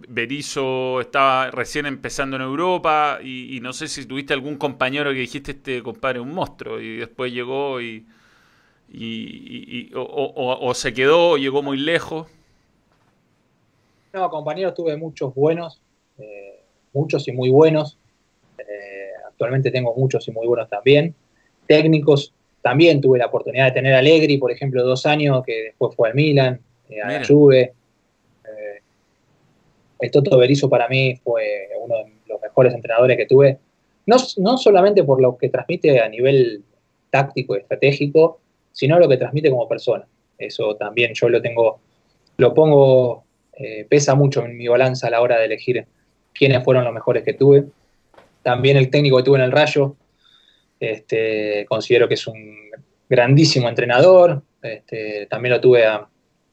[0.07, 5.19] Berizzo estaba recién empezando en Europa y, y, no sé si tuviste algún compañero que
[5.19, 8.07] dijiste, este compadre es un monstruo y después llegó y,
[8.91, 12.27] y, o, se quedó o llegó muy lejos?
[14.13, 15.79] No, compañeros tuve muchos buenos,
[16.17, 17.98] eh, muchos y muy buenos.
[19.39, 21.15] Eh, actualmente tengo muchos y muy buenos también.
[21.67, 25.95] Técnicos, también tuve la oportunidad de tener a Allegri, por ejemplo, dos años, que después
[25.95, 27.73] fue al Milan, eh, a la Juve.
[30.01, 33.57] el Toto Berizzo para mí fue uno de los mejores entrenadores que tuve.
[34.05, 36.63] No, no solamente por lo que transmite a nivel
[37.09, 38.39] táctico y estratégico,
[38.71, 40.05] sino lo que transmite como persona.
[40.37, 41.79] Eso también yo lo tengo,
[42.37, 43.23] lo pongo,
[43.53, 45.85] eh, pesa mucho en mi balanza a la hora de elegir
[46.33, 47.65] quiénes fueron los mejores que tuve.
[48.43, 49.95] También el técnico que tuve en el Rayo,
[50.79, 52.69] este, considero que es un
[53.09, 54.43] grandísimo entrenador.
[54.61, 56.07] Este, también lo tuve a,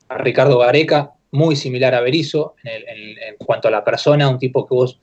[0.09, 5.01] Ricardo Gareca, muy similar a Berizzo en, cuanto a la persona, un tipo que vos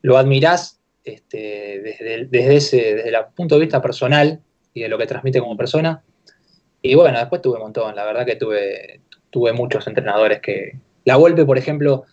[0.00, 4.40] lo admirás este, desde, desde, ese, desde el punto de vista personal
[4.72, 6.04] y de lo que transmite como persona.
[6.80, 10.78] Y bueno, después tuve un montón, la verdad que tuve, tuve muchos entrenadores que...
[11.04, 12.04] La Volpe, por ejemplo,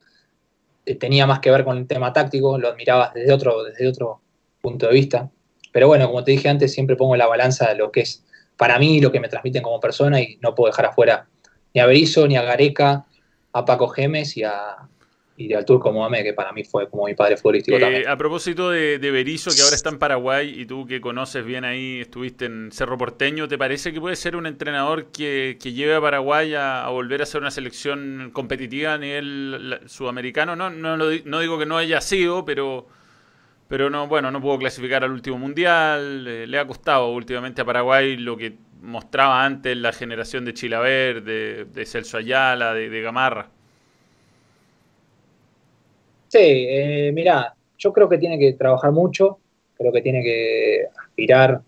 [0.95, 4.21] tenía más que ver con el tema táctico, lo admiraba desde otro, desde otro
[4.61, 5.29] punto de vista.
[5.71, 8.23] Pero bueno, como te dije antes, siempre pongo la balanza de lo que es
[8.57, 11.29] para mí lo que me transmiten como persona y no puedo dejar afuera
[11.73, 13.05] ni a Berizzo, ni a Gareca,
[13.53, 14.88] a Paco Gemes y a,
[15.39, 18.03] y de al Turco Mohamed, que para mí fue como mi padre futbolístico Eh, también.
[18.05, 21.63] a propósito de, de Berizzo, que ahora está en Paraguay y tú que conoces bien
[21.63, 25.95] ahí, estuviste en Cerro Porteño, ¿te parece que puede ser un entrenador que, que lleve
[25.95, 30.55] a Paraguay a, a volver a ser una selección competitiva a nivel la- sudamericano?
[30.57, 32.87] No, no, lo no digo que no haya sido, pero,
[33.67, 36.25] pero no, bueno, no pudo clasificar al último mundial.
[36.27, 41.23] eh, le ha costado últimamente a Paraguay lo que mostraba antes la generación de Chilaver,
[41.23, 43.51] de, de Celso Ayala, de, de Gamarra.
[46.29, 49.39] Sí, eh, mirá, yo creo que tiene que trabajar mucho,
[49.77, 51.61] creo que tiene que aspirar,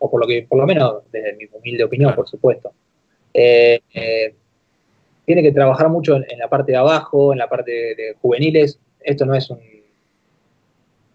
[0.00, 2.16] o por lo que, por lo menos desde mi humilde opinión, Claro.
[2.22, 2.72] por supuesto.
[3.34, 4.34] eh, eh,
[5.24, 8.14] tiene que trabajar mucho en, en la parte de abajo, en la parte de, de
[8.20, 8.80] juveniles.
[9.00, 9.60] Esto no es un.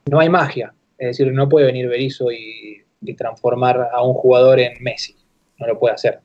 [0.05, 0.71] No hay magia.
[0.99, 5.15] Es decir, no puede venir Berizzo y, y transformar a un jugador en Messi.
[5.57, 6.19] No lo puede hacer.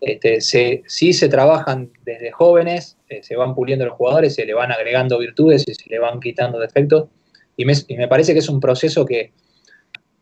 [0.00, 4.54] Este, se, sí se trabajan desde jóvenes, eh, se van puliendo los jugadores, se le
[4.54, 7.08] van agregando virtudes y se le van quitando defectos.
[7.56, 9.32] Y me, parece que es un proceso que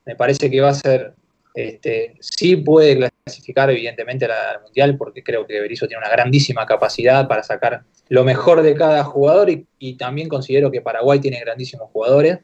[0.06, 1.12] me parece que va a ser,
[1.54, 7.28] este, sí puede clasificar evidentemente al Mundial, porque creo que Berizzo tiene una grandísima capacidad
[7.28, 12.38] para sacar lo mejor de cada jugador y también considero que Paraguay tiene grandísimos jugadores,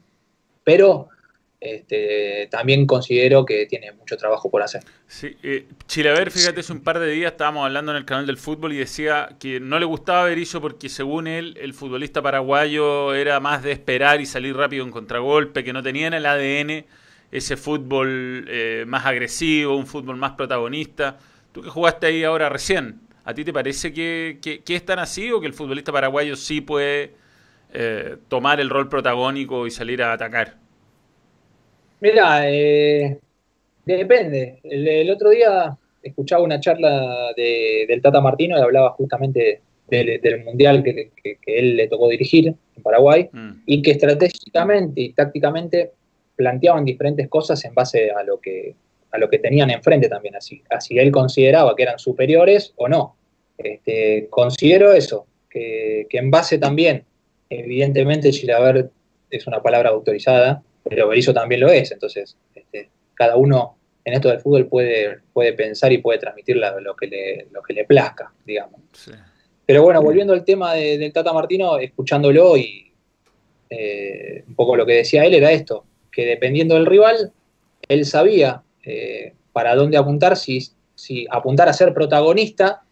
[0.65, 1.09] pero
[1.63, 4.83] este, también considero que tiene mucho trabajo por hacer.
[5.07, 8.37] Sí, eh, Chilaver, fíjate, hace un par de días estábamos hablando en el canal del
[8.37, 13.39] fútbol y decía que no le gustaba Berizzo porque según él el futbolista paraguayo era
[13.41, 16.85] más de esperar y salir rápido en contragolpe, que no tenía en el ADN
[17.31, 21.19] ese fútbol eh, más agresivo, un fútbol más protagonista.
[21.53, 24.99] Tú que jugaste ahí ahora recién, ¿a ti te parece que, que- que es tan
[24.99, 27.15] así o que el futbolista paraguayo sí puede
[27.73, 30.62] eh, tomar el rol protagónico y salir a atacar?
[32.03, 33.17] Mira, eh,
[33.87, 34.59] depende.
[34.65, 40.21] El, el otro día escuchaba una charla de- del Tata Martino y hablaba justamente del,
[40.21, 45.01] del Mundial que, que- que él le tocó dirigir en Paraguay Mm, y que estratégicamente
[45.01, 45.93] y tácticamente
[46.35, 48.75] planteaban diferentes cosas en base a lo que,
[49.13, 53.15] a lo que tenían enfrente también, así, así él consideraba que eran superiores o no.
[53.59, 57.05] Este, considero eso, que, que en base también,
[57.49, 58.91] evidentemente Chilaver
[59.31, 64.29] es una palabra autorizada, pero Berizzo también lo es, entonces este, cada uno en esto
[64.29, 67.85] del fútbol puede, puede pensar y puede transmitir la- lo, que le, lo que le
[67.85, 68.81] plazca, digamos.
[68.93, 69.13] sí.
[69.65, 72.93] Pero bueno, volviendo al tema de- del Tata Martino, escuchándolo y
[73.71, 77.33] eh, un poco lo que decía él era esto, que dependiendo del rival,
[77.89, 80.61] él sabía eh, para dónde apuntar, si,
[80.95, 82.83] si apuntar a ser protagonista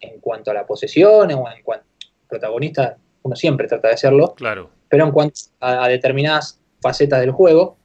[0.00, 1.86] en cuanto a la posesión o en cuanto
[2.28, 4.70] protagonista, uno siempre trata de serlo, Claro.
[4.88, 7.76] pero en cuanto a, a determinadas facetas del juego,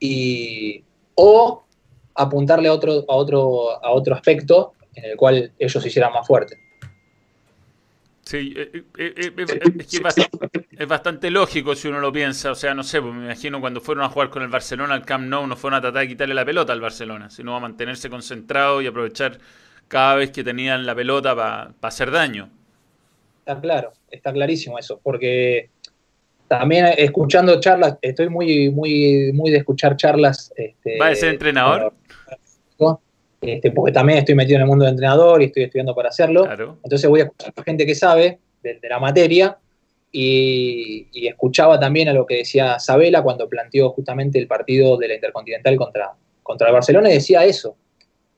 [0.00, 0.82] y,
[1.14, 1.64] o
[2.14, 6.26] apuntarle a otro, a, otro, a otro aspecto en el cual ellos se hicieran más
[6.26, 6.58] fuertes.
[8.24, 12.10] Sí, eh, eh, eh, eh, es que es bastante, es bastante lógico si uno lo
[12.10, 12.50] piensa.
[12.50, 15.04] O sea, no sé, pues me imagino cuando fueron a jugar con el Barcelona al
[15.04, 18.10] Camp Nou, no fueron a tratar de quitarle la pelota al Barcelona, sino a mantenerse
[18.10, 19.38] concentrado y aprovechar
[19.86, 22.50] cada vez que tenían la pelota para hacer daño.
[23.46, 25.70] Está claro, está clarísimo eso, porque
[26.48, 30.52] también escuchando charlas, estoy muy, muy, muy de escuchar charlas.
[30.56, 31.92] Este, ¿Va a ser entrenador?
[33.40, 36.44] Este, porque también estoy metido en el mundo de entrenador y estoy estudiando para hacerlo.
[36.44, 36.78] Claro.
[36.82, 39.58] Entonces voy a escuchar a gente que sabe de, de la materia
[40.10, 45.08] y, y escuchaba también a lo que decía Sabela cuando planteó justamente el partido de
[45.08, 47.76] la Intercontinental contra, contra el Barcelona y decía eso,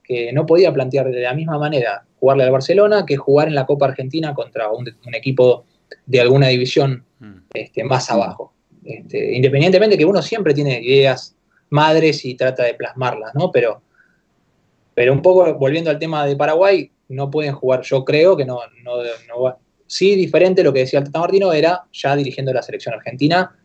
[0.03, 3.66] que no podía plantear de la misma manera jugarle al Barcelona que jugar en la
[3.66, 5.64] Copa Argentina contra un, un equipo
[6.07, 7.38] de alguna división Mm.
[7.54, 8.52] este, más abajo.
[8.85, 11.35] Este, independientemente que uno siempre tiene ideas
[11.70, 13.50] madres y trata de plasmarlas, ¿no?
[13.50, 13.83] Pero,
[14.94, 18.61] pero un poco volviendo al tema de Paraguay, no pueden jugar, yo creo que no,
[18.83, 18.96] no,
[19.28, 19.59] no va.
[19.87, 23.57] Sí, diferente lo que decía el Tata Martino era ya dirigiendo la selección argentina,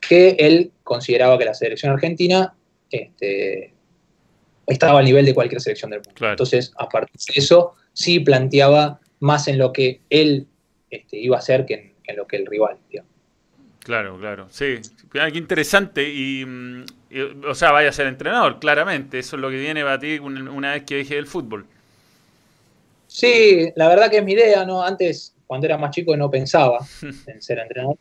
[0.00, 2.54] que él consideraba que la selección argentina
[2.90, 3.72] este,
[4.66, 6.12] estaba al nivel de cualquier selección del mundo.
[6.14, 6.32] Claro.
[6.34, 10.46] Entonces, a partir de eso, sí planteaba más en lo que él
[10.90, 12.76] este, iba a hacer que en, en lo que el rival.
[12.90, 13.10] digamos.
[13.80, 14.46] Claro, claro.
[14.50, 14.76] Sí,
[15.20, 16.08] Ah, qué interesante.
[16.08, 19.18] Y, mm, y, o sea, vaya a ser entrenador, claramente.
[19.18, 21.66] Eso es lo que viene para ti un- una vez que deje el fútbol.
[23.06, 24.82] Sí, la verdad que es mi idea, ¿no?
[24.82, 26.78] Antes, cuando era más chico, no pensaba
[27.26, 27.96] en ser entrenador.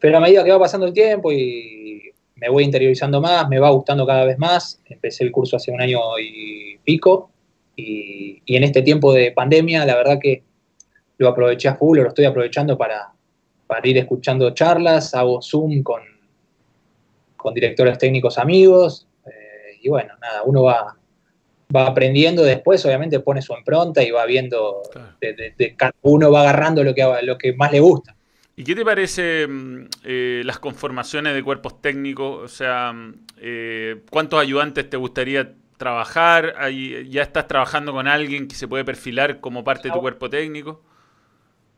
[0.00, 3.70] Pero a medida que va pasando el tiempo y me voy interiorizando más, me va
[3.70, 4.80] gustando cada vez más.
[4.86, 7.30] Empecé el curso hace un año y pico.
[7.76, 10.42] Y, y en este tiempo de pandemia, la verdad que
[11.18, 13.11] lo aproveché a full, lo estoy aprovechando para,
[13.72, 16.02] para ir escuchando charlas, hago Zoom con,
[17.38, 19.08] con directores técnicos amigos.
[19.24, 20.94] eh, y bueno, nada, uno va,
[21.74, 25.16] va aprendiendo después, obviamente pone su impronta y va viendo, Claro.
[25.22, 28.14] de, de- de cada uno va agarrando lo que, lo que más le gusta.
[28.56, 32.42] ¿Y qué te parece mm, eh, las conformaciones de cuerpos técnicos?
[32.44, 36.54] O sea, mm, eh, ¿cuántos ayudantes te gustaría trabajar?
[37.08, 40.82] ¿Ya estás trabajando con alguien que se puede perfilar como parte de tu cuerpo técnico?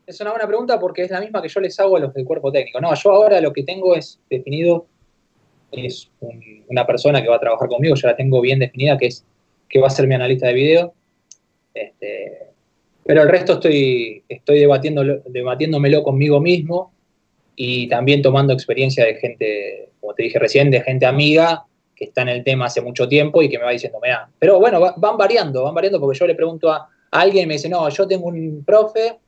[0.07, 2.25] Es una buena pregunta porque es la misma que yo les hago a los del
[2.25, 2.79] cuerpo técnico.
[2.79, 4.85] No, yo ahora lo que tengo es definido,
[5.71, 6.09] es
[6.67, 9.25] una persona que va a trabajar conmigo, yo la tengo bien definida, que es
[9.67, 10.93] que va a ser mi analista de video.
[11.73, 12.45] Este,
[13.03, 16.93] pero el resto estoy, estoy debatiéndomelo conmigo mismo
[17.55, 21.65] y también tomando experiencia de gente, como te dije recién, de gente amiga
[21.95, 24.59] que está en el tema hace mucho tiempo y que me va diciendo, mira, pero
[24.59, 27.87] bueno, van variando, van variando porque yo le pregunto a, alguien y me dice, no,
[27.89, 29.19] yo tengo un profe,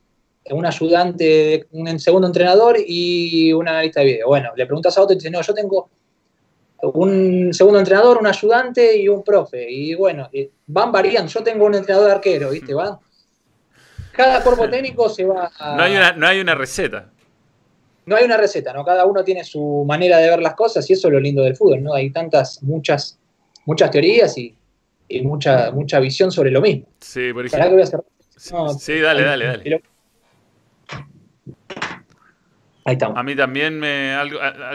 [0.51, 4.27] un ayudante, un segundo entrenador y un analista de video.
[4.27, 5.89] Bueno, le preguntas a otro y dice, no, yo tengo
[6.81, 9.69] un segundo entrenador, un ayudante y un profe.
[9.69, 10.29] Y bueno,
[10.67, 11.31] van variando.
[11.31, 12.73] Yo tengo un entrenador arquero, ¿viste?
[12.73, 12.97] Van.
[14.11, 15.75] Cada cuerpo técnico se va a...
[15.75, 17.11] No hay una, no hay una receta.
[18.05, 18.85] No hay una receta, ¿no?
[18.85, 21.55] Cada uno tiene su manera de ver las cosas y eso es lo lindo del
[21.55, 21.93] fútbol, ¿no?
[21.93, 23.19] Hay tantas, muchas,
[23.65, 24.55] muchas teorías y,
[25.23, 26.87] mucha, mucha visión sobre lo mismo.
[26.99, 27.85] Sí, por ejemplo.
[28.79, 29.83] sí, dale, dale, dale.
[32.87, 33.17] Ahí estamos.
[33.17, 34.15] A mí también me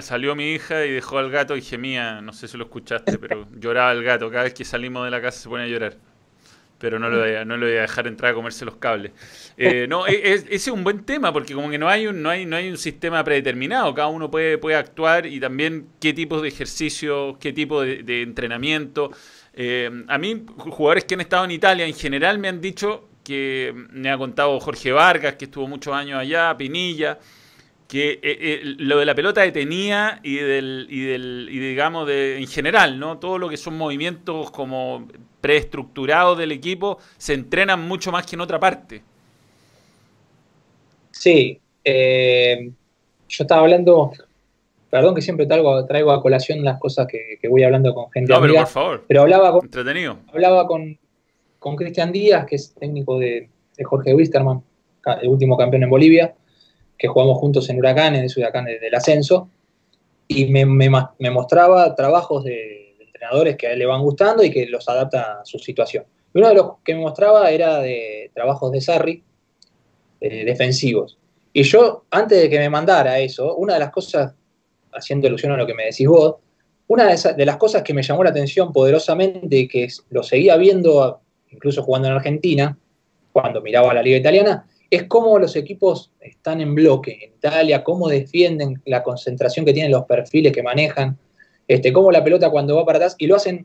[0.02, 3.48] salió mi hija y dejó al gato y gemía, no sé si lo escuchaste, pero
[3.58, 4.30] lloraba el gato.
[4.30, 5.96] Cada vez que salimos de la casa se pone a llorar.
[6.78, 9.12] Pero no lo voy a, no lo voy a dejar entrar a comerse los cables.
[9.56, 12.20] Eh, no, e, es, ese es un buen tema, porque como que no hay un,
[12.20, 13.94] no hay, no hay un sistema predeterminado.
[13.94, 19.10] Cada uno puede, puede actuar y también qué tipo de ejercicio, qué tipo de, entrenamiento.
[19.54, 23.72] Eh, a mí, jugadores que han estado en Italia en general me han dicho que
[23.88, 27.18] me ha contado Jorge Vargas, que estuvo muchos años allá, Pinilla,
[27.92, 32.38] que eh, eh, lo de la pelota detenía y del, y del y digamos de
[32.38, 33.18] en general, ¿no?
[33.18, 35.06] Todo lo que son movimientos como
[35.42, 39.02] preestructurados del equipo se entrenan mucho más que en otra parte.
[41.10, 42.70] Sí, eh,
[43.28, 44.12] yo estaba hablando,
[44.88, 48.32] perdón que siempre traigo, traigo a colación las cosas que, voy hablando con gente.
[48.32, 49.04] No, pero por favor.
[49.06, 50.16] Pero hablaba con, entretenido.
[50.32, 50.98] Hablaba con,
[51.58, 53.50] con Cristian Díaz, que es técnico de,
[53.84, 54.62] Jorge Wisterman,
[55.20, 56.34] el último campeón en Bolivia,
[57.02, 59.48] que jugamos juntos en Huracán, en ese Huracán del ascenso,
[60.28, 60.64] y me,
[61.32, 65.44] mostraba trabajos de, entrenadores que a él le van gustando y que los adapta a
[65.44, 66.04] su situación.
[66.32, 69.20] Y uno de los que me mostraba era de trabajos de Sarri,
[70.20, 71.18] defensivos.
[71.52, 74.32] Y yo, antes de que me mandara eso, una de las cosas,
[74.92, 76.36] haciendo alusión a lo que me decís vos,
[76.86, 80.56] una de, de las cosas que me llamó la atención poderosamente y que lo seguía
[80.56, 82.78] viendo incluso jugando en Argentina,
[83.32, 88.08] cuando miraba la liga italiana, es cómo los equipos están en bloque en Italia, cómo
[88.08, 91.16] defienden la concentración que tienen los perfiles que manejan,
[91.66, 93.64] este, cómo la pelota cuando va para atrás, y lo hacen,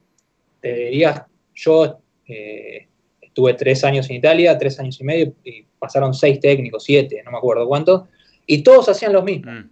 [0.61, 2.87] te diría, yo eh,
[3.19, 7.31] estuve tres años en Italia, tres años y medio, y pasaron seis técnicos, siete, no
[7.31, 8.03] me acuerdo cuántos,
[8.45, 9.51] y todos hacían lo mismo.
[9.51, 9.69] Mm.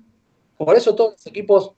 [0.58, 1.72] Por eso todos los equipos,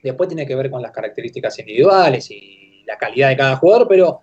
[0.00, 4.20] después tiene que ver con las características individuales y la calidad de cada jugador, pero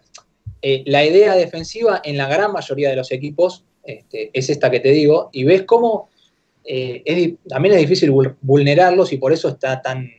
[0.61, 4.79] eh, la idea defensiva en la gran mayoría de los equipos este, es esta que
[4.79, 6.09] te digo, y ves cómo
[6.63, 10.09] eh, también es difícil vulnerarlos y por eso está tan,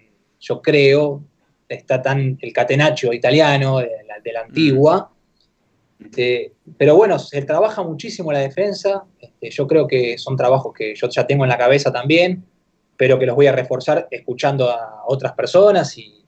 [0.41, 1.23] yo creo,
[1.69, 5.13] está tan el catenaccio italiano de la, antigua.
[6.03, 9.05] Este, pero bueno, se trabaja muchísimo la defensa.
[9.21, 12.45] Este, yo creo que son trabajos que yo ya tengo en la cabeza también,
[12.97, 16.19] pero que los voy a reforzar escuchando a otras personas y,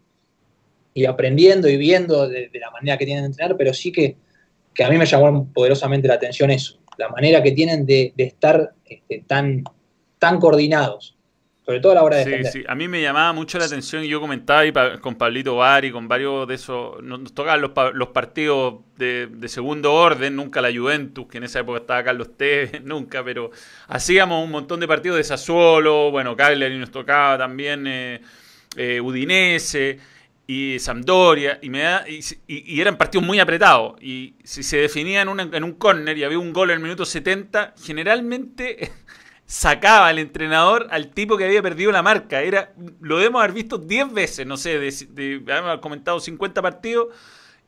[0.95, 4.17] y aprendiendo y viendo de, la manera que tienen de entrenar, pero sí que,
[4.83, 9.25] a mí me llamó poderosamente la atención eso, la manera que tienen de, estar este,
[9.27, 9.65] tan,
[10.19, 11.17] tan coordinados,
[11.65, 14.05] sobre todo a la hora de sí, Sí, a mí me llamaba mucho la atención,
[14.05, 18.81] y yo comentaba ahí con Pablito Bari, con varios de esos, nos tocaban los, partidos
[18.99, 23.51] de, segundo orden, nunca la Juventus, que en esa época estaba Carlos Tevez, nunca, pero
[23.89, 28.21] hacíamos un montón de partidos de Sassuolo, bueno, Cagliari nos tocaba también eh,
[28.77, 29.99] eh, Udinese,
[30.51, 33.95] y Sampdoria, y, me da, y, eran partidos muy apretados.
[34.03, 37.05] Y si se definía en, en un córner y había un gol en el minuto
[37.05, 38.91] 70, generalmente
[39.47, 42.43] sacaba el entrenador al tipo que había perdido la marca.
[42.43, 47.15] Era, lo debemos haber visto 10 veces, no sé, de, de, habíamos comentado 50 partidos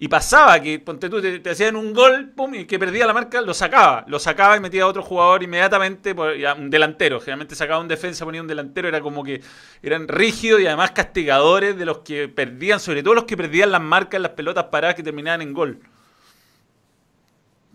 [0.03, 3.41] y pasaba que, ponte tú, te, hacían un gol, pum, y que perdía la marca,
[3.41, 4.05] lo sacaba.
[4.09, 7.20] Lo sacaba y metía a otro jugador inmediatamente, un delantero.
[7.20, 9.41] Generalmente sacaba un defensa, ponía un delantero, era como que
[9.81, 13.81] eran rígidos y además castigadores de los que perdían, sobre todo los que perdían las
[13.81, 15.79] marcas en las pelotas paradas que terminaban en gol.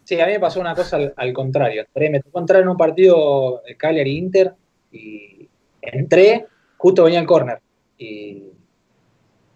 [0.04, 1.86] Sí, a mí me pasó una cosa al, contrario.
[1.95, 4.54] Me tocó entrar en un partido de Cagliari Inter
[4.91, 5.47] y
[5.82, 6.45] entré,
[6.76, 7.62] justo venía el córner.
[7.97, 8.43] Y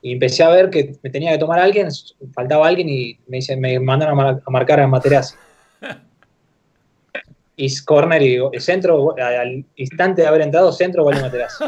[0.02, 1.88] y empecé a ver que me tenía que tomar a alguien,
[2.34, 5.36] faltaba alguien y me, dice, me mandaron a, marcar a Materazzi.
[7.56, 11.66] y corner y el centro, al instante de haber entrado, centro, de Materazzi.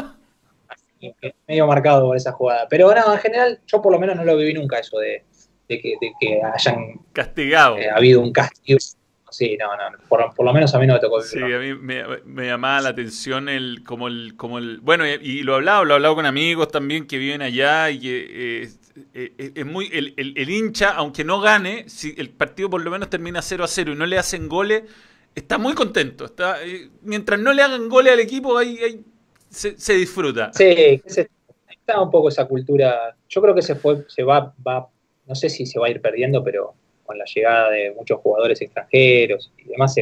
[1.46, 2.66] medio marcado por esa jugada.
[2.68, 5.22] Pero bueno, en general, yo por lo menos no lo viví nunca eso de,
[5.68, 7.76] que, hayan castigado.
[7.78, 8.78] Eh, habido un castigo.
[9.34, 12.46] Sí, no, no, por, lo menos a mí no me tocó Sí, a mí me,
[12.46, 15.96] llamaba la atención el, como el, como el, bueno, y, lo he hablado, lo he
[15.96, 18.68] hablado con amigos también que viven allá y que eh,
[19.12, 23.10] eh, es muy, el, el, hincha, aunque no gane, si el partido por lo menos
[23.10, 24.84] termina 0 a 0 y no le hacen goles,
[25.34, 26.26] está muy contento.
[26.26, 26.58] Está,
[27.02, 29.04] mientras no le hagan goles al equipo, ahí, ahí
[29.50, 30.52] se, disfruta.
[30.52, 33.16] Sí, está un poco esa cultura.
[33.28, 34.86] Yo creo que se fue, se va, va,
[35.26, 36.74] no sé si se va a ir perdiendo, pero
[37.04, 39.94] con la llegada de muchos jugadores extranjeros y demás,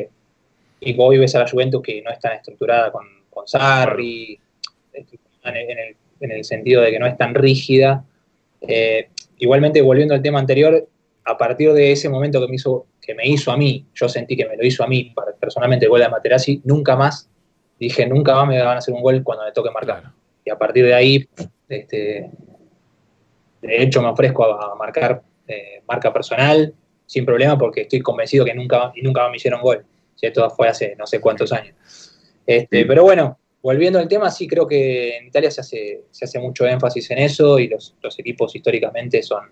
[0.81, 4.39] y vos ves a la Juventus que no es tan estructurada con, con Sarri,
[5.45, 8.05] en el, sentido de que no es tan rígida.
[8.61, 10.89] Eh, igualmente, volviendo al tema anterior,
[11.25, 14.37] a partir de ese momento que me hizo, que me hizo a mí, yo sentí
[14.37, 17.29] que me lo hizo a mí, personalmente el gol de Materazzi, nunca más
[17.83, 20.05] dije, nunca más me van a hacer un gol cuando me toque marcar.
[20.45, 21.29] Y a partir de ahí,
[21.69, 22.31] este,
[23.61, 26.73] de hecho me ofrezco a, marcar eh, marca personal
[27.13, 29.85] sin problema porque estoy convencido que nunca, y nunca me hicieron gol.
[30.15, 31.75] Si esto fue hace no sé cuántos años.
[32.47, 36.39] Este, pero bueno, volviendo al tema, sí creo que en Italia se hace, se hace
[36.39, 39.51] mucho énfasis en eso y los, equipos históricamente son,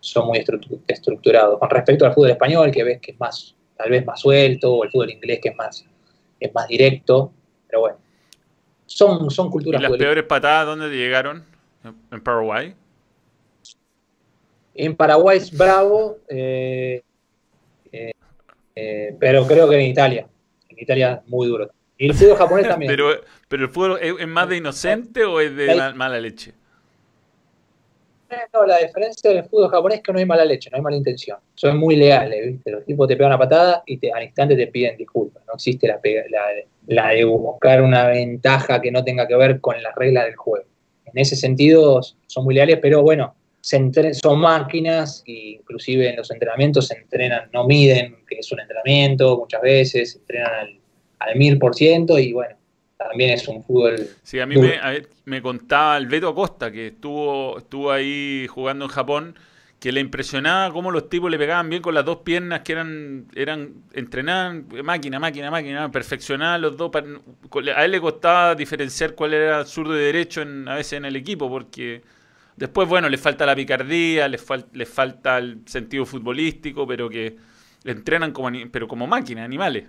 [0.00, 0.42] son muy
[0.88, 1.58] estructurados.
[1.58, 4.84] Con respecto al fútbol español, que ves que es más, tal vez más suelto, o
[4.84, 5.84] el fútbol inglés que es más,
[6.40, 7.30] es más directo,
[7.68, 7.98] pero bueno,
[8.86, 9.82] son, son culturas.
[9.82, 11.44] ¿Y las peores patadas dónde llegaron?
[12.10, 12.74] ¿En Paraguay?
[14.76, 17.02] En Paraguay es bravo, eh,
[17.90, 18.12] eh,
[18.74, 20.26] eh, pero creo que en Italia.
[20.68, 21.70] En Italia muy duro.
[21.96, 22.90] Y el fútbol japonés también.
[22.90, 23.08] pero,
[23.48, 26.52] pero el fútbol es, más de inocente o es de mala leche?
[28.52, 30.96] No, la diferencia del fútbol japonés es que no hay mala leche, no hay mala
[30.96, 31.38] intención.
[31.54, 32.70] Son muy leales, ¿viste?
[32.70, 35.42] Los tipos te pegan una patada y te, al instante te piden disculpas.
[35.46, 35.98] No existe la,
[36.88, 40.66] la, de buscar una ventaja que no tenga que ver con las reglas del juego.
[41.06, 43.34] En ese sentido son muy leales, pero bueno,
[43.66, 48.60] se son máquinas, e inclusive en los entrenamientos se entrenan, no miden que es un
[48.60, 50.80] entrenamiento muchas veces, se entrenan al,
[51.18, 52.54] al mil por ciento y bueno,
[52.96, 53.96] también es un fútbol.
[54.22, 54.78] Sí, a mí me,
[55.24, 59.36] me, contaba el Beto Acosta, que estuvo, estuvo ahí jugando en Japón,
[59.80, 63.26] que le impresionaba cómo los tipos le pegaban bien con las dos piernas que eran,
[63.34, 66.92] eran entrenaban, máquina, máquina, máquina, perfeccionaban los dos.
[67.74, 71.16] A él le costaba diferenciar cuál era zurdo y derecho en, a veces en el
[71.16, 72.02] equipo, porque
[72.56, 74.38] después, bueno, le falta la picardía, le,
[74.72, 77.36] le falta el sentido futbolístico, pero que
[77.84, 79.84] entrenan como, pero como máquinas, animales.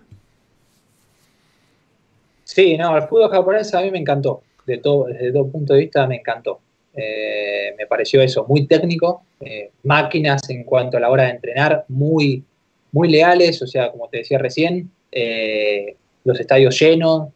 [2.43, 5.81] Sí, no, el fútbol japonés a mí me encantó, de todo, desde todo punto de
[5.81, 6.61] vista me encantó.
[6.95, 11.85] Eh, me pareció eso, muy técnico, eh, máquinas en cuanto a la hora de entrenar,
[11.89, 12.43] muy,
[12.91, 17.29] muy leales, o sea, como te decía recién, eh, los estadios llenos,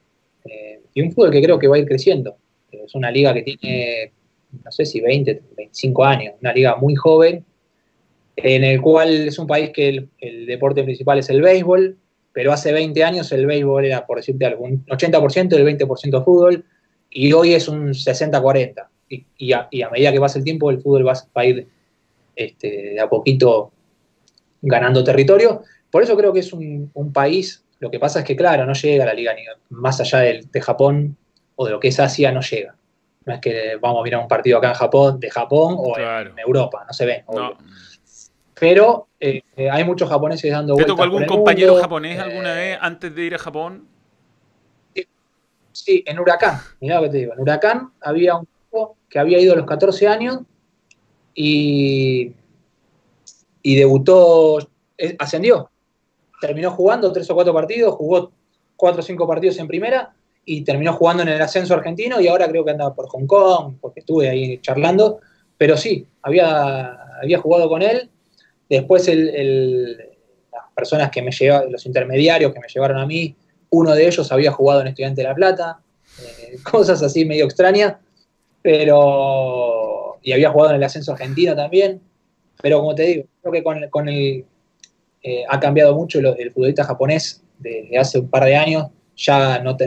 [0.94, 2.36] y un fútbol que creo que va a ir creciendo.
[2.70, 4.12] Es una liga que tiene,
[4.64, 7.46] no sé si 20, 25 años, una liga muy joven,
[8.36, 11.98] en el cual es un país que el deporte principal es el béisbol,
[12.34, 16.66] pero hace 20 años el béisbol era, por decirte algún 80% y el 20% fútbol,
[17.10, 18.88] y hoy es un 60-40.
[19.38, 21.68] Y, a, medida que pasa el tiempo, el fútbol va, a ir
[22.36, 23.72] este, de a poquito
[24.62, 25.64] ganando territorio.
[25.90, 29.04] Por eso creo que es un, país, lo que pasa es que, claro, no llega
[29.04, 29.34] a la liga,
[29.70, 31.18] más allá de, de Japón
[31.58, 32.76] o de lo que es Asia, no llega.
[33.26, 36.38] No es que vamos a mirar un partido acá en Japón, de Japón o en,
[36.40, 37.26] Europa, no se ve.
[38.60, 40.88] Pero eh, eh, hay muchos japoneses dando vueltas.
[40.88, 43.88] ¿Te tocó algún compañero japonés alguna vez antes de ir a Japón?
[45.72, 46.60] Sí, en Huracán.
[46.80, 47.34] Mirá lo que te digo.
[47.34, 50.40] En Huracán había un tipo que había ido a los 14 años
[51.34, 52.34] y,
[53.62, 54.60] y debutó,
[54.98, 55.70] eh, ascendió.
[56.40, 58.32] Terminó jugando tres o cuatro partidos, jugó
[58.76, 60.14] cuatro o cinco partidos en primera
[60.52, 63.76] y terminó jugando en el ascenso argentino y ahora creo que andaba por Hong Kong,
[63.80, 65.22] porque estuve ahí charlando.
[65.58, 66.92] Pero sí, había,
[67.22, 68.10] había jugado con él.
[68.70, 73.34] Después las personas que me llevaron, los intermediarios que me llevaron a mí,
[73.70, 75.80] uno de ellos había jugado en Estudiante de La Plata,
[76.22, 77.96] eh, cosas así medio extrañas,
[78.62, 80.18] pero...
[80.22, 82.02] y había jugado en el ascenso argentino también,
[82.62, 84.46] pero como te digo, creo que con, el...
[85.24, 88.88] Eh, ha cambiado mucho el, futbolista japonés desde hace un par de años,
[89.22, 89.78] ya no,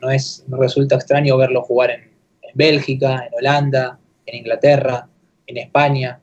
[0.00, 2.10] no, es, resulta extraño verlo jugar en
[2.54, 5.06] Bélgica, en Holanda, en Inglaterra,
[5.46, 6.20] en España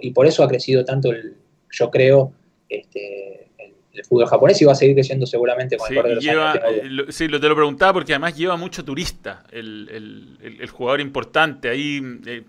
[0.00, 1.34] y por eso ha crecido tanto, el,
[1.70, 2.32] yo creo,
[2.68, 7.06] este, el, fútbol japonés y va a seguir creciendo seguramente con el de los años.
[7.08, 12.44] sí, lo, te lo preguntaba porque además lleva mucho turista, el, jugador importante ahí, eh,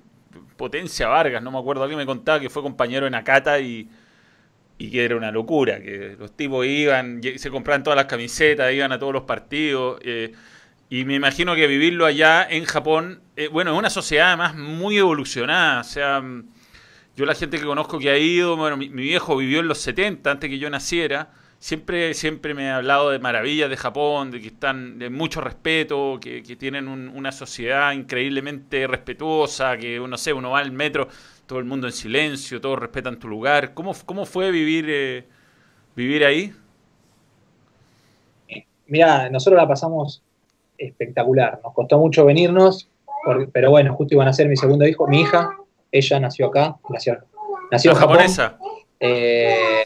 [0.57, 3.87] Potencia Vargas, no me acuerdo, alguien me contaba que fue compañero en Akata y,
[4.77, 8.91] y que era una locura, que los tipos iban, se compraban todas las camisetas, iban
[8.91, 9.99] a todos los partidos.
[10.03, 10.33] Eh,
[10.89, 14.97] y me imagino que vivirlo allá en Japón, eh, bueno, es una sociedad además muy
[14.97, 15.81] evolucionada.
[15.81, 16.23] O sea,
[17.17, 20.29] yo la gente que conozco que ha ido, bueno, mi, viejo vivió en los 70,
[20.31, 24.47] antes que yo naciera, siempre, siempre me ha hablado de maravillas de Japón, de que
[24.47, 30.59] están de mucho respeto, que, tienen una sociedad increíblemente respetuosa, que, no sé, uno va
[30.59, 31.09] al metro,
[31.47, 33.73] todo el mundo en silencio, todos respetan tu lugar.
[33.73, 35.25] ¿Cómo, cómo fue vivir, eh,
[35.95, 36.53] vivir ahí?
[38.85, 40.21] Mira, nosotros la pasamos
[40.77, 41.59] espectacular.
[41.63, 42.89] Nos costó mucho venirnos,
[43.51, 45.49] pero bueno, justo iban a ser mi segundo hijo, mi hija.
[45.91, 47.17] Ella nació acá, nació,
[47.71, 48.57] nació en japonesa.
[48.99, 49.85] Eh,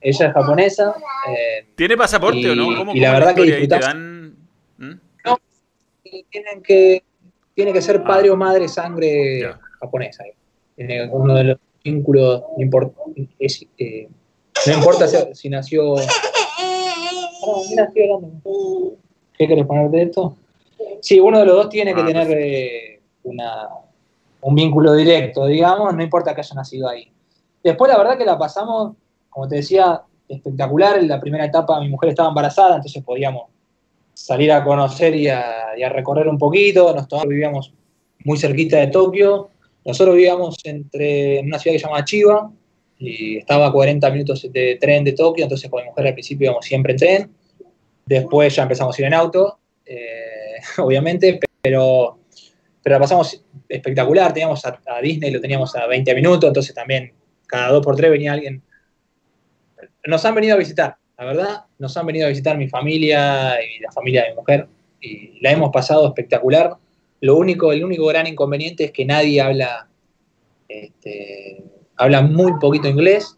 [0.00, 0.94] ella es japonesa.
[1.28, 2.92] Eh, ¿Tiene pasaporte o no?
[2.92, 3.94] y la verdad que disfrutás.
[3.94, 4.30] ¿Mm?
[5.24, 5.38] No,
[6.02, 7.04] tienen que,
[7.54, 8.04] tiene que ser ah.
[8.04, 10.24] padre o madre sangre japonesa.
[11.10, 14.08] Uno de los vínculos, eh,
[14.66, 15.94] no importa si, nació.
[17.42, 18.20] Oh, nació
[19.38, 20.36] ¿Qué querés poner de esto?
[21.00, 26.02] Sí, uno de los dos tiene que ah, tener eh, un vínculo directo, digamos, no
[26.02, 27.10] importa que haya nacido ahí.
[27.64, 28.94] Después, la verdad que la pasamos,
[29.30, 30.98] como te decía, espectacular.
[30.98, 33.44] En la primera etapa mi mujer estaba embarazada, entonces podíamos
[34.14, 36.92] salir a conocer y a, recorrer un poquito.
[36.94, 37.72] Nosotros vivíamos
[38.24, 39.50] muy cerquita de Tokio.
[39.84, 42.52] Nosotros vivíamos entre, en una ciudad que se llama Chiba
[42.98, 46.46] y estaba a 40 minutos de tren de Tokio, entonces con mi mujer al principio
[46.46, 47.30] íbamos siempre en tren
[48.10, 52.18] Después ya empezamos a ir en auto, eh, obviamente, pero,
[52.82, 54.32] pero la pasamos espectacular.
[54.32, 57.12] Teníamos a, Disney, lo teníamos a 20 minutos, entonces también
[57.46, 58.64] cada dos por tres venía alguien.
[60.06, 63.80] Nos han venido a visitar, la verdad, nos han venido a visitar mi familia y
[63.80, 64.66] la familia de mi mujer,
[65.00, 66.78] y la hemos pasado espectacular.
[67.20, 69.88] Lo único, el único gran inconveniente es que nadie habla,
[70.68, 71.62] este,
[71.96, 73.36] habla muy poquito inglés,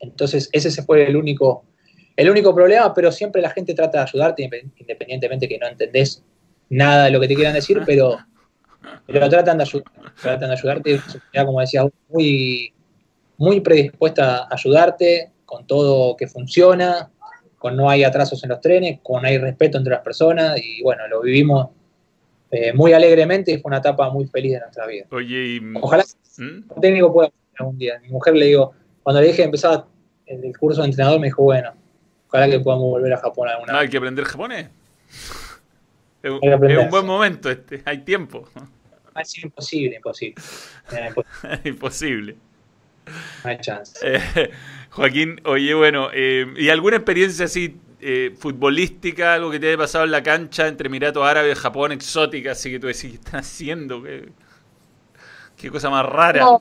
[0.00, 1.64] entonces ese se fue el único
[2.16, 6.22] el único problema, pero siempre la gente trata de ayudarte, independientemente que no entendés
[6.68, 8.18] nada de lo que te quieran decir, pero,
[9.06, 11.00] pero tratan, de ayudar, tratan de ayudarte.
[11.44, 12.72] como decía, muy,
[13.38, 17.10] muy predispuesta a ayudarte con todo que funciona,
[17.58, 21.06] con no hay atrasos en los trenes, con hay respeto entre las personas y bueno,
[21.08, 21.68] lo vivimos
[22.52, 25.06] eh, muy alegremente y fue una etapa muy feliz de nuestra vida.
[25.10, 26.04] Oye, Ojalá
[26.38, 26.62] ¿Mm?
[26.68, 27.98] un técnico pueda algún día.
[28.00, 28.72] Mi mujer le digo,
[29.02, 29.84] cuando le dije empezar
[30.26, 31.72] el curso de entrenador, me dijo, bueno,
[32.32, 33.82] Ojalá que podamos volver a Japón alguna vez.
[33.82, 34.68] hay que aprender japonés.
[36.22, 38.48] Es, un buen momento este, hay tiempo.
[39.20, 40.36] Es imposible, imposible.
[41.64, 42.36] imposible.
[43.42, 43.98] No hay chance.
[44.04, 44.50] Eh,
[44.90, 50.04] Joaquín, oye, bueno, eh, ¿y alguna experiencia así eh, futbolística, algo que te haya pasado
[50.04, 54.02] en la cancha entre Emiratos Árabes Japón, exótica, así que tú decís, ¿qué están haciendo?
[55.56, 56.58] ¿Qué, cosa más rara?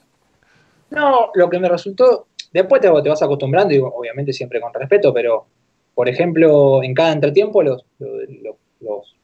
[0.91, 5.11] No, lo que me resultó, después te, te vas acostumbrando, y obviamente siempre con respeto,
[5.11, 5.47] pero
[5.95, 9.15] por ejemplo, en cada entretiempo los, los,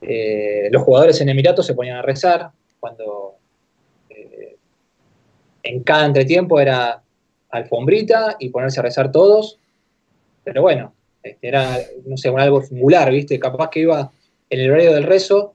[0.00, 2.50] eh, los, jugadores en Emiratos se ponían a rezar,
[2.80, 3.36] cuando
[4.10, 4.56] eh,
[5.62, 7.02] en cada entretiempo era
[7.50, 9.58] alfombrita y ponerse a rezar todos,
[10.44, 10.92] pero bueno,
[11.30, 13.38] este, era, no sé, algo singular, ¿viste?
[13.38, 14.10] Capaz que iba
[14.48, 15.54] en el horario del rezo,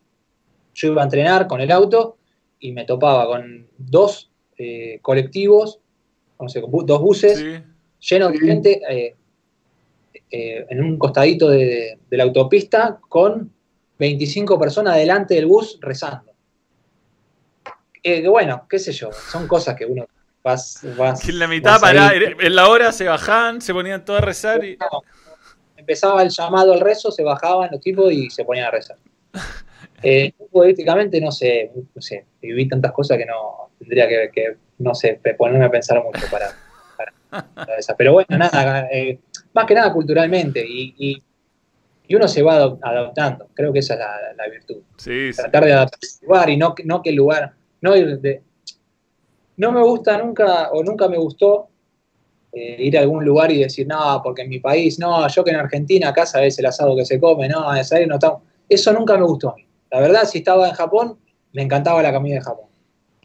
[0.73, 2.17] yo iba a entrenar con el auto
[2.59, 5.79] y me topaba con dos eh, colectivos,
[6.39, 7.43] no sé, dos buses
[7.99, 9.15] llenos de gente eh,
[10.69, 13.51] en un costadito de, la autopista con
[13.99, 16.31] 25 personas delante del bus rezando.
[18.03, 20.07] Eh, bueno, qué sé yo, son cosas que uno
[20.43, 20.79] vas...
[20.97, 24.65] vas en la mitad, para, en la hora se bajaban, se ponían todos a rezar
[24.65, 24.77] y...
[25.81, 28.97] Empezaba el llamado al rezo, se bajaban los tipos y se ponían a rezar.
[30.03, 35.19] Eh, políticamente, no sé, no sé, viví tantas cosas que no tendría que, no sé,
[35.37, 36.47] ponerme a pensar mucho para,
[37.53, 37.95] para, esa.
[37.95, 39.19] Pero bueno, nada, eh,
[39.53, 41.21] más que nada culturalmente, y,
[42.15, 43.47] uno se va adaptando.
[43.53, 43.99] Creo que esa es
[44.35, 44.81] la, virtud.
[45.35, 48.41] Tratar de adaptar al lugar y no, no que el lugar, no ir de...
[49.57, 51.69] No me gusta nunca, o nunca me gustó
[52.53, 55.51] eh, ir a algún lugar y decir, no, porque en mi país, no, yo que
[55.51, 58.41] en Argentina acá sabes el asado que se come, no, esa no estamos.
[58.67, 59.65] Eso nunca me gustó a mí.
[59.89, 61.17] La verdad, si estaba en Japón,
[61.53, 62.65] me encantaba la comida de Japón.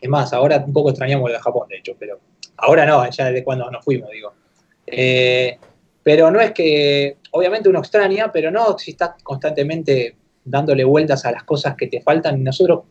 [0.01, 2.21] Es más, ahora un poco extrañamos la de Japón, de hecho, pero
[2.57, 4.33] ahora no, ya desde cuando nos fuimos, digo.
[4.87, 5.59] Eh,
[6.03, 11.33] pero no es que, obviamente uno extraña, pero no si estás constantemente dándole vueltas a
[11.33, 12.43] las cosas que te faltan.
[12.45, 12.85] Nosotros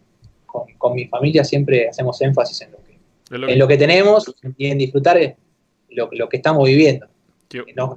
[0.45, 4.77] con, mi familia siempre hacemos énfasis en lo que, en lo que tenemos y en
[4.77, 5.17] disfrutar
[5.95, 7.07] lo, lo que estamos viviendo.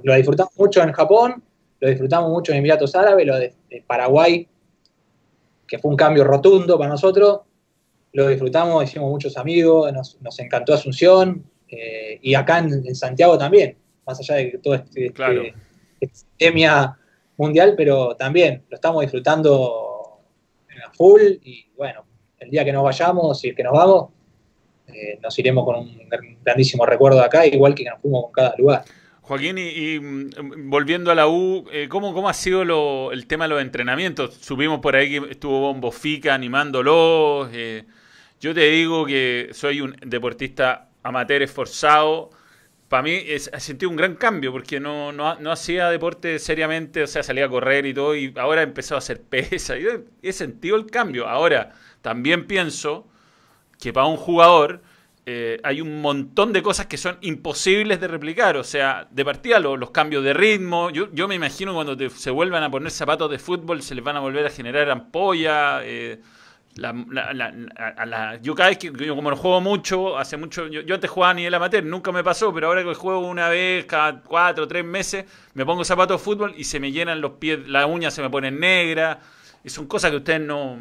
[0.03, 1.43] lo disfrutamos mucho en Japón,
[1.79, 3.53] lo disfrutamos mucho en Emiratos Árabes, lo de,
[3.85, 4.47] Paraguay,
[5.67, 7.41] que fue un cambio rotundo para nosotros,
[8.13, 13.77] lo disfrutamos, hicimos muchos amigos, nos, nos encantó Asunción, eh, y acá en, Santiago también,
[14.05, 15.43] más allá de todo este, claro.
[15.99, 16.97] epidemia
[17.37, 20.19] mundial, pero también lo estamos disfrutando
[20.85, 22.03] a full y bueno,
[22.39, 24.09] el día que nos vayamos, si es que nos vamos,
[24.93, 26.09] eh, nos iremos con un
[26.43, 28.85] grandísimo recuerdo de acá, igual que nos fuimos con cada lugar.
[29.29, 33.49] Joaquín, y, mm, volviendo a la U, eh, ¿cómo, ¿cómo, ha sido el tema de
[33.49, 34.33] los entrenamientos?
[34.33, 37.47] Subimos por ahí que estuvo Bombo Fica animándolo.
[37.53, 37.85] Eh,
[38.39, 42.31] yo te digo que soy un deportista amateur esforzado.
[42.87, 47.07] Para mí es, he sentido un gran cambio porque no, no, hacía deporte seriamente, o
[47.07, 49.77] sea, salía a correr y todo, y ahora he empezado a hacer pesa.
[49.77, 49.91] Yo
[50.23, 51.27] he sentido el cambio.
[51.27, 53.07] Ahora, también pienso
[53.79, 54.81] que para un jugador
[55.25, 58.57] eh, hay un montón de cosas que son imposibles de replicar.
[58.57, 60.89] O sea, de partida los cambios de ritmo.
[60.89, 64.17] Yo, yo me imagino cuando se vuelvan a poner zapatos de fútbol se les van
[64.17, 65.81] a volver a generar ampollas.
[65.85, 66.19] Eh,
[68.41, 71.33] yo cada vez que, yo como no juego mucho, hace mucho, yo, antes jugaba a
[71.33, 74.85] nivel amateur, nunca me pasó, pero ahora que juego una vez cada cuatro o tres
[74.85, 78.21] meses, me pongo zapatos de fútbol y se me llenan los pies, las uñas se
[78.21, 79.17] me ponen negras,
[79.63, 80.79] y son cosas que ustedes no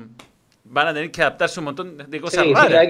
[0.69, 2.89] van a tener que adaptarse un montón de cosas raras.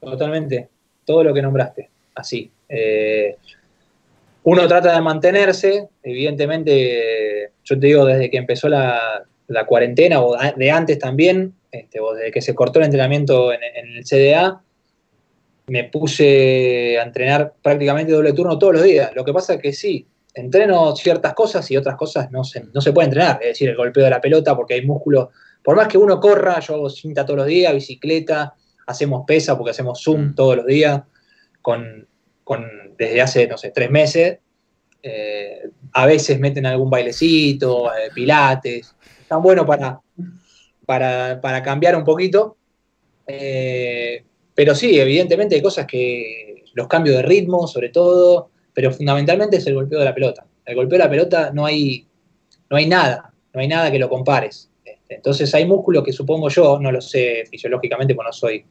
[0.00, 0.68] totalmente,
[1.04, 2.50] todo lo que nombraste, así.
[2.68, 3.36] Eh,
[4.42, 10.36] uno trata de mantenerse, evidentemente, yo te digo, desde que empezó la, la cuarentena o
[10.36, 13.60] de antes también, este, o desde que se cortó el entrenamiento en,
[13.96, 14.62] el CDA,
[15.66, 19.12] me puse a entrenar prácticamente doble turno todos los días.
[19.14, 22.80] Lo que pasa es que sí, entreno ciertas cosas y otras cosas no se, no
[22.80, 23.38] se puede entrenar.
[23.40, 25.30] Es decir, el golpeo de la pelota porque hay músculo.
[25.62, 28.54] Por más que uno corra, yo hago cinta todos los días, bicicleta,
[28.86, 30.34] hacemos pesa porque hacemos Zoom mm.
[30.34, 31.02] todos los días,
[31.62, 32.06] con,
[32.98, 34.38] desde hace, no sé, tres meses.
[35.02, 38.94] Eh, a veces meten algún bailecito, eh, pilates,
[39.28, 40.00] tan bueno para,
[40.86, 42.56] para, cambiar un poquito.
[43.26, 44.24] Eh,
[44.54, 49.66] pero sí, evidentemente hay cosas que los cambios de ritmo, sobre todo, pero fundamentalmente es
[49.66, 50.44] el golpeo de la pelota.
[50.66, 52.06] El golpeo de la pelota no hay,
[52.68, 54.68] no hay nada, no hay nada que lo compares.
[54.84, 58.64] Este, entonces hay músculos que supongo yo, no lo sé fisiológicamente, porque no soy,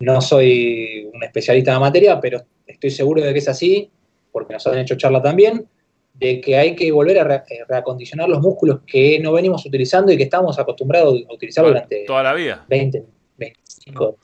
[0.00, 3.88] no soy un especialista en la materia, pero estoy seguro de que es así,
[4.32, 5.66] porque nos han hecho charla también,
[6.14, 10.16] de que hay que volver a eh, reacondicionar los músculos que no venimos utilizando y
[10.16, 12.64] que estamos acostumbrados a utilizar durante toda la vida.
[12.68, 13.04] 20,
[13.36, 14.18] 25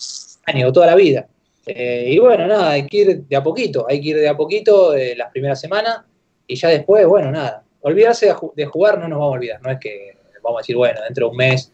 [0.46, 1.28] años, toda la vida.
[1.76, 4.36] Eh, y bueno, nada, hay que ir de a poquito, hay que ir de a
[4.36, 6.00] poquito eh, las primeras semanas
[6.46, 9.78] y ya después, bueno, nada, olvidarse de, jugar no nos vamos a olvidar, no es
[9.78, 11.72] que vamos a decir, bueno, dentro de un mes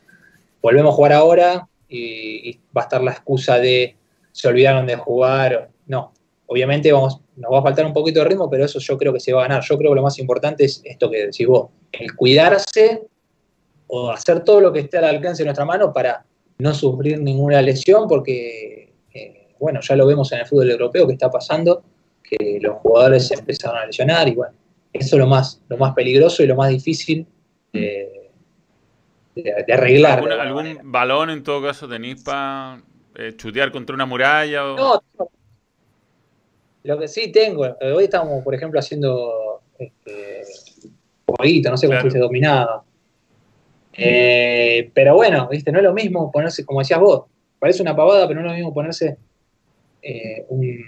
[0.61, 3.97] volvemos a jugar ahora y, va a estar la excusa de
[4.33, 6.13] se olvidaron de jugar, no,
[6.47, 9.21] obviamente vamos, nos va a faltar un poquito de ritmo, pero eso yo creo que
[9.21, 9.63] se va a ganar.
[9.63, 13.03] Yo creo que lo más importante es esto que decís vos, el cuidarse
[13.87, 16.25] o hacer todo lo que esté al alcance de nuestra mano para
[16.59, 18.86] no sufrir ninguna lesión, porque,
[19.59, 21.83] bueno, ya lo vemos en el fútbol europeo que está pasando,
[22.23, 24.55] que los jugadores se empezaron a lesionar y bueno,
[24.93, 27.27] eso es lo más, lo más peligroso y lo más difícil
[27.73, 28.33] de,
[29.73, 30.27] arreglar.
[30.33, 32.83] ¿Algún, balón en todo caso tenéis para
[33.15, 34.65] eh, chutear contra una muralla?
[34.65, 34.77] O...
[34.77, 35.03] No,
[36.85, 40.43] lo que sí tengo, eh, hoy estamos, por ejemplo, haciendo este,
[41.27, 42.85] jueguito, no sé cómo se dominaba.
[43.93, 45.73] Eh, pero bueno, ¿viste?
[45.73, 47.25] no es lo mismo ponerse, como decías vos,
[47.59, 49.17] parece una pavada, pero no es lo mismo ponerse
[50.09, 50.85] eh, un,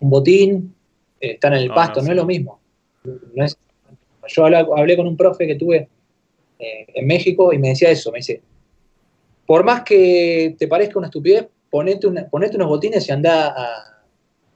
[0.00, 0.74] botín,
[1.18, 2.60] estar en el pasto, no, es lo mismo.
[4.28, 5.88] yo hablé, con un profe que tuve
[6.58, 8.42] en México y me decía eso, me dice,
[9.46, 13.96] por más que te parezca una estupidez, ponete, ponete unos botines y anda a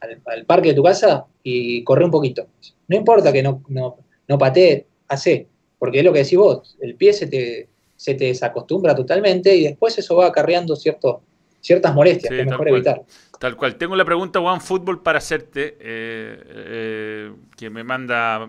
[0.00, 2.46] al, parque de tu casa y corre un poquito.
[2.88, 5.46] No importa que no, no, no patee, hace,
[5.78, 9.64] porque es lo que decís vos, el pie se te, se te desacostumbra totalmente y
[9.64, 13.02] después eso va acarreando ciertas molestias que es mejor evitar.
[13.40, 13.76] Tal cual.
[13.76, 18.46] Tengo la pregunta One Football para hacerte, eh, eh, que me manda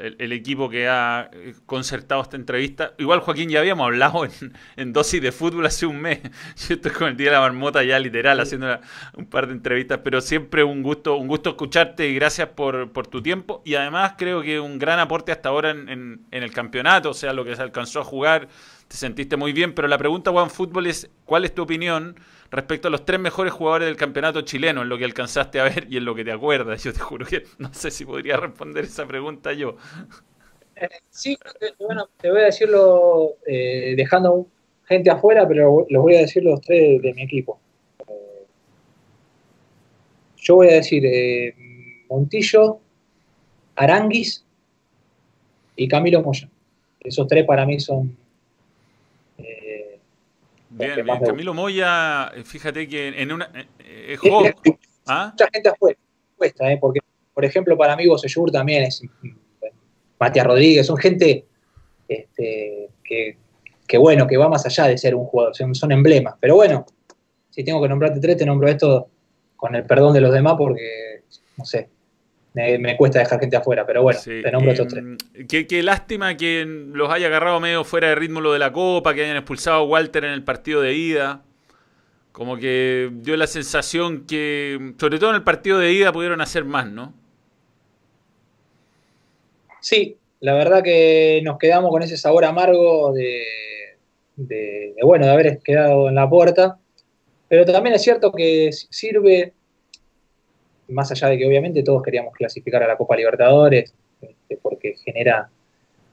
[0.00, 1.30] el, equipo que ha
[1.64, 2.92] concertado esta entrevista.
[2.98, 4.26] Igual, Joaquín, ya habíamos hablado
[4.76, 6.18] en, dosis de fútbol hace un mes.
[6.68, 8.80] Yo estoy con el día de la marmota ya literal, haciendo
[9.16, 13.22] un par de entrevistas, pero siempre un gusto, un gusto escucharte y gracias por, tu
[13.22, 13.62] tiempo.
[13.64, 17.32] Y además creo que un gran aporte hasta ahora en, en el campeonato, o sea,
[17.32, 18.48] lo que se alcanzó a jugar,
[18.88, 19.72] te sentiste muy bien.
[19.72, 22.16] Pero la pregunta One Football es, ¿cuál es tu opinión?
[22.50, 25.86] Respecto a los tres mejores jugadores del campeonato chileno, en lo que alcanzaste a ver
[25.88, 26.82] y en lo que te acuerdas.
[26.82, 29.76] Yo te juro que no sé si podría responder esa pregunta yo.
[30.76, 31.38] Eh, sí,
[31.78, 34.46] bueno, te voy a decirlo eh, dejando
[34.86, 37.60] gente afuera, pero los voy a decir los tres de, mi equipo.
[38.08, 38.46] Eh,
[40.36, 41.04] yo voy a decir
[42.08, 42.80] Montillo,
[43.76, 44.44] Aranguis
[45.76, 46.48] y Camilo Moya.
[47.00, 48.16] Esos tres para mí son
[50.80, 51.20] Bien, bien.
[51.24, 53.50] Camilo Moya, fíjate que en una.
[53.78, 54.54] Eh, joven.
[55.06, 55.30] ¿Ah?
[55.32, 55.98] Mucha gente afuera,
[56.36, 56.78] cuesta, ¿eh?
[56.80, 57.00] porque,
[57.34, 59.02] por ejemplo, para mí Bosellur también es.
[60.18, 61.46] Matías Rodríguez, son gente
[62.06, 66.34] este, que, bueno, que va más allá de ser un jugador, son, emblemas.
[66.38, 66.84] Pero bueno,
[67.48, 69.08] si tengo que nombrarte tres, te nombro esto
[69.56, 71.22] con el perdón de los demás porque,
[71.56, 71.88] no sé,
[72.54, 75.04] me, cuesta dejar gente afuera, pero bueno, te nombro estos tres.
[75.04, 79.14] Em, qué, lástima que los haya agarrado medio fuera de ritmo lo de la Copa,
[79.14, 81.42] que hayan expulsado a Walter en el partido de ida.
[82.32, 86.64] Como que dio la sensación que, sobre todo en el partido de ida, pudieron hacer
[86.64, 87.12] más, ¿no?
[89.80, 93.44] Sí, la verdad que nos quedamos con ese sabor amargo de,
[95.02, 96.78] bueno, de haber quedado en la puerta.
[97.48, 99.52] Pero también es cierto que sirve,
[100.90, 105.48] más allá de que obviamente todos queríamos clasificar a la Copa Libertadores, este, porque genera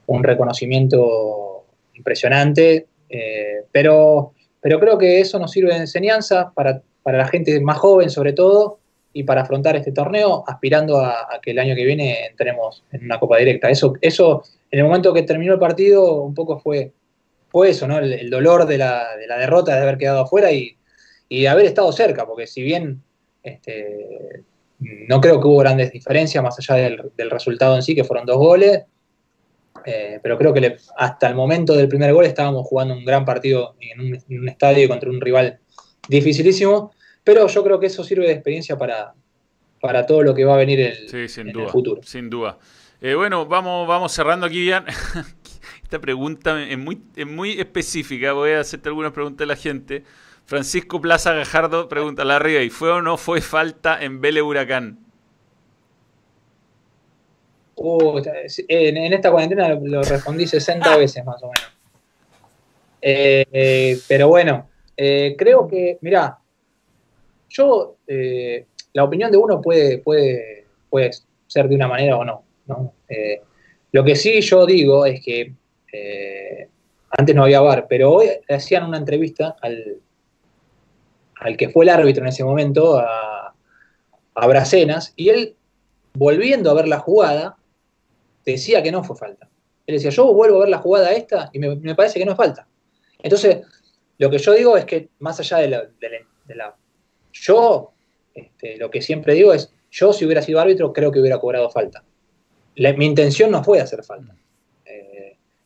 [0.07, 7.17] un reconocimiento impresionante, eh, pero, pero creo que eso nos sirve de enseñanza para, para
[7.17, 8.79] la gente más joven sobre todo,
[9.17, 13.19] y para afrontar este torneo, aspirando a, que el año que viene entremos en una
[13.19, 13.67] Copa Directa.
[13.67, 16.91] Eso, eso en el momento que terminó el partido, un poco fue,
[17.49, 17.97] fue eso, ¿no?
[17.97, 19.07] El, dolor de la,
[19.39, 20.77] derrota, de haber quedado afuera y,
[21.31, 23.01] de haber estado cerca, porque si bien
[23.41, 24.43] este,
[24.79, 28.37] no creo que hubo grandes diferencias más allá del, resultado en sí, que fueron dos
[28.37, 28.83] goles,
[29.85, 33.75] eh, pero creo que hasta el momento del primer gol estábamos jugando un gran partido
[33.79, 35.59] en un, en un estadio contra un rival
[36.07, 36.91] dificilísimo
[37.27, 39.13] pero yo creo que eso sirve de experiencia para,
[39.81, 42.01] para todo lo que va a venir el, en el futuro.
[42.01, 42.57] Sin duda.
[43.01, 44.69] Eh, bueno, vamos, vamos cerrando aquí.
[45.83, 48.31] Esta pregunta es muy, es muy específica.
[48.31, 50.03] Voy a hacerte algunas preguntas de la gente.
[50.47, 54.97] Francisco Plaza Gajardo pregunta la arriba, ¿y fue o no fue falta en Vélez Huracán?
[57.75, 58.19] Uh,
[58.67, 61.71] en, esta cuarentena lo, respondí 60 veces más o menos.
[62.99, 66.39] Eh, eh, pero bueno, creo que, mirá,
[67.49, 71.11] yo, eh, la opinión de uno puede, puede, puede
[71.47, 72.43] ser de una manera o no.
[73.07, 73.41] Eh,
[73.91, 75.53] lo que sí yo digo es que
[75.93, 76.67] eh,
[77.09, 79.97] antes no había bar, pero hoy hacían una entrevista al,
[81.39, 83.53] al que fue el árbitro en ese momento, a,
[84.35, 85.55] a Bracenas, y él,
[86.13, 87.57] volviendo a ver la jugada,
[88.45, 89.49] decía que no fue falta.
[89.85, 92.37] Él decía, yo vuelvo a ver la jugada esta y me, parece que no es
[92.37, 92.67] falta.
[93.19, 93.65] Entonces,
[94.17, 96.75] lo que yo digo es que más allá de la
[97.41, 97.93] yo,
[98.33, 101.69] este, lo que siempre digo es, yo si hubiera sido árbitro creo que hubiera cobrado
[101.69, 102.03] falta.
[102.75, 104.35] mi intención no fue hacer falta.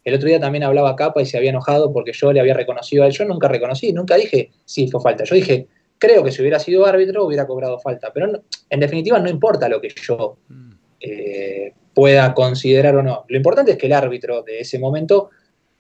[0.04, 3.04] El otro día también hablaba Capa y se había enojado porque yo le había reconocido
[3.04, 3.14] a él.
[3.14, 5.24] Yo nunca reconocí, nunca dije sí fue falta.
[5.24, 8.12] Yo dije, creo que si hubiera sido árbitro hubiera cobrado falta.
[8.14, 10.38] Pero en definitiva no importa lo que yo
[11.00, 13.26] eh, pueda considerar o no.
[13.28, 15.30] Lo importante es que el árbitro de ese momento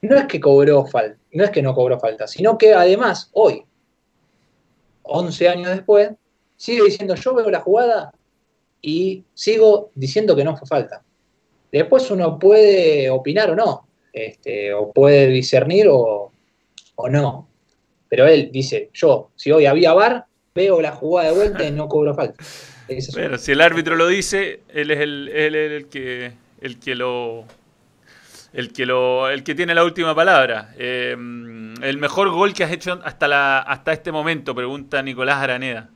[0.01, 3.63] no es que cobró falta, no es que no cobró falta, sino que además hoy,
[5.03, 6.11] 11 años después,
[6.57, 8.11] sigue diciendo yo veo la jugada
[8.81, 11.03] y sigo diciendo que no fue falta.
[11.71, 16.31] Después uno puede opinar o no, este, o puede discernir o,
[17.09, 17.47] no.
[18.09, 21.87] Pero él dice, yo, si hoy había VAR, veo la jugada de vuelta y no
[21.87, 22.43] cobro falta.
[23.13, 27.45] Pero si el árbitro lo dice, él es el, el, que, el que lo
[28.53, 30.73] el que lo el que tiene la última palabra.
[30.77, 35.89] Eh, el mejor gol que has hecho hasta, la, hasta este momento, pregunta Nicolás Araneda.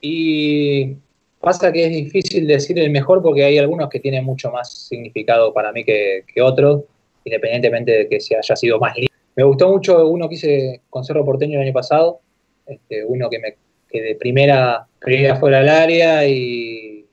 [0.00, 0.96] Y
[1.42, 5.52] pasa que es difícil decir el mejor porque hay algunos que tienen mucho más significado
[5.52, 6.84] para mí que, otros,
[7.24, 9.12] independientemente de que se haya sido más lindo.
[9.36, 12.20] Me gustó mucho uno que hice con Cerro Porteño el año pasado,
[12.66, 13.56] este, uno que, me,
[13.90, 17.04] que de primera primera fuera del área y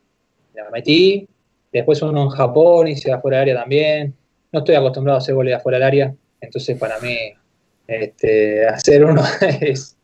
[0.54, 1.28] la metí.
[1.74, 4.14] Después uno en Japón hice afuera del área también
[4.52, 7.16] no estoy acostumbrado a hacer goles afuera del área, entonces para mí
[7.88, 9.24] este, hacer uno
[9.62, 9.96] es,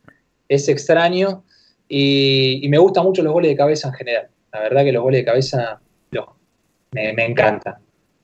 [0.48, 1.44] extraño
[1.88, 4.28] y, me gustan mucho los goles de cabeza en general.
[4.52, 5.80] La verdad que los goles de cabeza
[6.92, 7.76] me, encantan.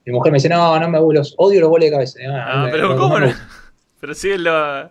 [0.06, 2.18] Mi mujer me dice, no, no me los odio los goles de cabeza.
[2.28, 3.32] ah, pero ¿cómo no?
[4.00, 4.50] Pero sí es lo...
[4.82, 4.90] No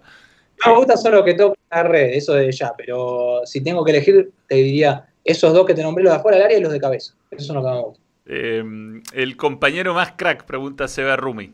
[0.67, 4.31] me gusta solo que toque la red, eso de ya, pero si tengo que elegir,
[4.47, 6.79] te diría esos dos que te nombré, los de afuera del área y los de
[6.79, 7.13] cabeza.
[7.29, 8.05] Esos son los que me gustan.
[8.25, 11.51] Em, el compañero más crack, pregunta Seba Rumi.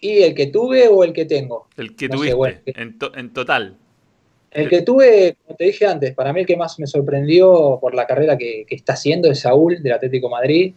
[0.00, 1.66] ¿Y el que tuve o el que tengo?
[1.76, 3.76] El que tuviste, en, total.
[4.50, 7.94] El que tuve, como te dije antes, para mí el que más me sorprendió por
[7.94, 10.72] la carrera que, está haciendo es Saúl del Atlético Madrid.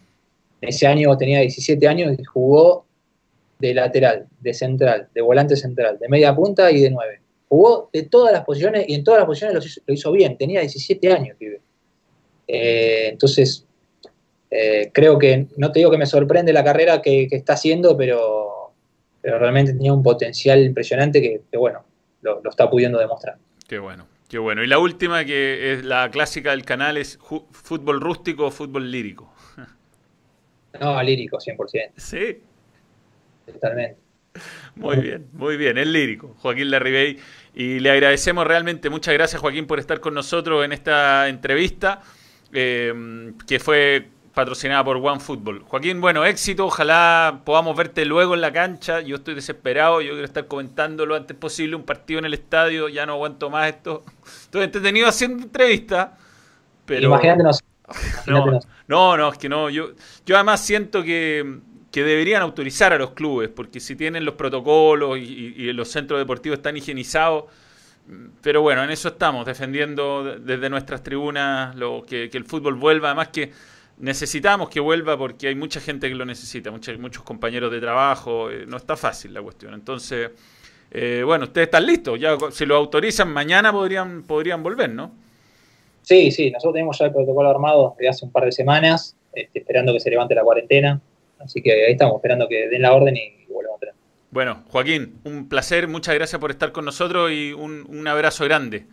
[0.60, 2.84] Ese año tenía 17 años y jugó
[3.58, 7.20] de lateral, de central, de volante central, de media punta y de nueve.
[7.48, 10.36] Jugó de todas las posiciones y en todas las posiciones lo hizo, bien.
[10.36, 11.60] Tenía 17 años, pibe.
[12.46, 13.64] Eh, entonces,
[14.50, 18.72] eh, creo que, no te digo que me sorprende la carrera que, está haciendo, pero
[19.22, 21.84] realmente tenía un potencial impresionante que, bueno,
[22.22, 23.36] lo, está pudiendo demostrar.
[23.70, 24.64] Qué bueno, qué bueno.
[24.64, 27.20] Y la última, que es la clásica del canal, es
[27.52, 29.32] fútbol rústico o fútbol lírico.
[30.80, 31.92] No, lírico, 100%.
[31.96, 32.40] Sí.
[33.46, 34.00] Totalmente.
[34.74, 37.18] Muy bien, muy bien, es lírico, Joaquín Larribey.
[37.54, 42.02] Y le agradecemos realmente, muchas gracias Joaquín por estar con nosotros en esta entrevista,
[42.52, 45.62] eh, que fue patrocinada por OneFootball.
[45.62, 49.00] Joaquín, bueno, éxito, ojalá podamos verte luego en la cancha.
[49.00, 52.88] Yo estoy desesperado, yo quiero estar comentando lo antes posible un partido en el estadio,
[52.88, 54.04] ya no aguanto más esto.
[54.24, 56.16] Estoy entretenido haciendo entrevista,
[56.86, 57.08] pero...
[57.08, 57.42] Imagínate
[58.26, 59.90] no, no, no, es que no, yo,
[60.24, 61.60] yo además siento que
[61.90, 66.58] que deberían autorizar a los clubes, porque si tienen los protocolos y, los centros deportivos
[66.58, 67.44] están higienizados,
[68.42, 73.28] pero bueno, en eso estamos, defendiendo desde nuestras tribunas lo, que, el fútbol vuelva, además
[73.28, 73.52] que
[74.00, 78.50] necesitamos que vuelva porque hay mucha gente que lo necesita, muchos, muchos compañeros de trabajo,
[78.50, 79.74] eh, no está fácil la cuestión.
[79.74, 80.30] Entonces,
[80.90, 85.12] eh, bueno, ustedes están listos, ya si lo autorizan mañana podrían, podrían volver, ¿no?
[86.02, 89.60] Sí, sí, nosotros tenemos ya el protocolo armado desde hace un par de semanas, este,
[89.60, 91.00] esperando que se levante la cuarentena.
[91.38, 93.94] Así que ahí estamos, esperando que den la orden y volvemos a tener.
[94.30, 98.86] Bueno, Joaquín, un placer, muchas gracias por estar con nosotros y un, abrazo grande.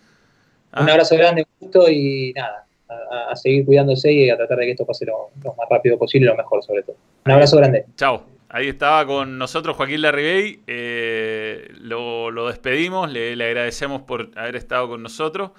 [0.71, 0.83] ¿Ah?
[0.83, 4.85] Un abrazo grande, gusto y nada, a, seguir cuidándose y a tratar de que esto
[4.85, 6.95] pase lo, más rápido posible y lo mejor sobre todo.
[7.25, 7.85] Un abrazo grande.
[7.95, 8.23] Chao.
[8.49, 15.03] Ahí estaba con nosotros Joaquín Larribey, eh, lo, despedimos, le agradecemos por haber estado con
[15.03, 15.51] nosotros.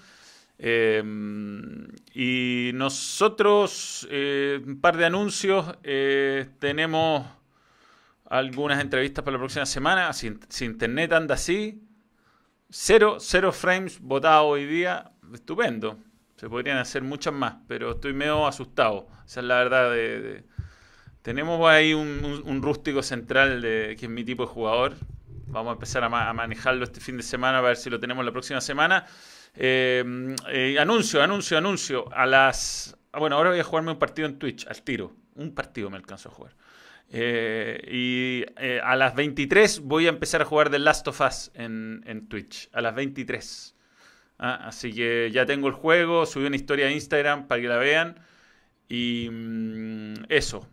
[0.58, 7.24] Em, y nosotros, eh, un par de anuncios, eh, tenemos
[8.28, 10.12] algunas entrevistas para la próxima semana.
[10.12, 11.80] Si, internet anda así,
[12.70, 15.96] cero, cero frames votados hoy día, estupendo.
[16.38, 19.08] Se podrían hacer muchas más, pero estoy medio asustado.
[19.26, 19.90] Esa es la verdad.
[19.90, 20.44] De,
[21.20, 24.94] tenemos ahí un, rústico central de, que es mi tipo de jugador.
[25.48, 28.30] Vamos a empezar a, manejarlo este fin de semana, a ver si lo tenemos la
[28.30, 29.04] próxima semana.
[29.56, 30.04] Eh,
[30.50, 32.08] eh, anuncio, anuncio, anuncio.
[32.14, 32.96] A las.
[33.10, 35.12] Ah, bueno, ahora voy a jugarme un partido en Twitch, al tiro.
[35.34, 36.54] Un partido me alcanzo a jugar.
[37.10, 38.44] Eh, y
[38.80, 42.68] a las 23 voy a empezar a jugar The Last of Us en, Twitch.
[42.72, 43.74] A las 23.
[44.38, 47.78] Ah, así que ya tengo el juego, subí una historia a Instagram para que la
[47.78, 48.20] vean.
[48.88, 50.66] Y mm, eso.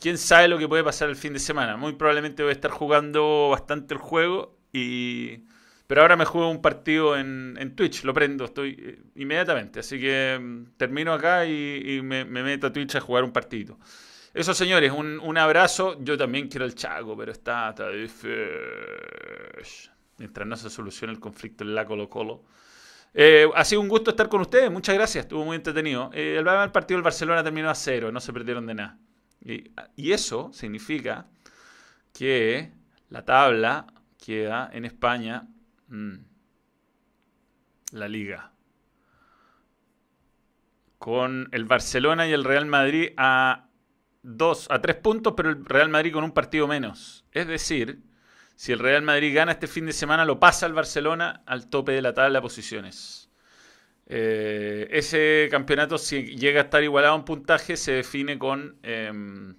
[0.00, 1.76] ¿Quién sabe lo que puede pasar el fin de semana?
[1.76, 5.42] Muy probablemente voy a estar jugando bastante el juego y
[5.88, 9.80] pero ahora me juego un partido en, Twitch, lo prendo, estoy eh, inmediatamente.
[9.80, 13.78] Así que mm, termino acá y, me, meto a Twitch a jugar un partidito.
[14.34, 15.96] Eso, señores, un, abrazo.
[16.04, 18.36] Yo también quiero el Chaco, pero está, está difícil.
[20.18, 22.44] Mientras no se solucione el conflicto en la Colo Colo.
[23.14, 24.70] Eh, ha sido un gusto estar con ustedes.
[24.70, 25.24] Muchas gracias.
[25.24, 26.10] Estuvo muy entretenido.
[26.12, 28.12] Eh, el, partido del Barcelona terminó a cero.
[28.12, 28.98] No se perdieron de nada.
[29.96, 31.26] y eso significa
[32.12, 32.72] que
[33.08, 33.86] la tabla
[34.18, 35.46] queda en España
[35.88, 36.16] Mm.
[37.92, 38.52] La liga.
[40.98, 43.68] Con el Barcelona y el Real Madrid a
[44.22, 47.24] dos, a tres puntos, pero el Real Madrid con un partido menos.
[47.32, 48.02] Es decir,
[48.58, 51.92] si el Real Madrid gana este fin de semana, lo pasa al Barcelona al tope
[51.92, 53.30] de la tabla de posiciones.
[54.08, 59.54] Eh, ese campeonato, si llega a estar igualado en puntaje, se define con em,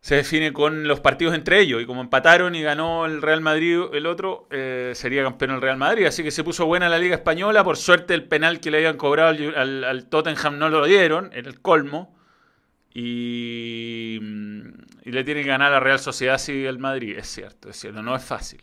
[0.00, 1.82] se define con los partidos entre ellos.
[1.82, 5.76] Y como empataron y ganó el Real Madrid el otro, eh, sería campeón el Real
[5.76, 6.06] Madrid.
[6.06, 7.62] Así que se puso buena la Liga Española.
[7.62, 11.60] Por suerte el penal que le habían cobrado al, Tottenham no lo dieron, en el
[11.60, 12.17] colmo.
[13.00, 14.18] Y,
[15.04, 17.16] le tiene que ganar a la Real Sociedad si el Madrid.
[17.16, 18.60] Es cierto, es cierto, no es fácil.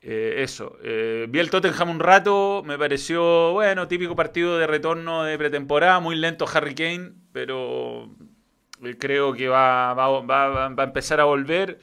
[0.00, 5.24] Eh, eso, eh, vi el Tottenham un rato, me pareció, bueno, típico partido de retorno
[5.24, 8.10] de pretemporada, muy lento Harry Kane, pero
[8.84, 11.78] eh, creo que va, va, a empezar a volver.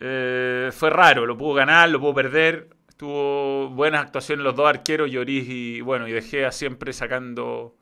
[0.00, 2.68] Eh, fue raro, lo pudo ganar, lo pudo perder.
[2.96, 7.76] Tuvo buenas actuaciones los dos arqueros, Lloris y bueno, y dejé siempre sacando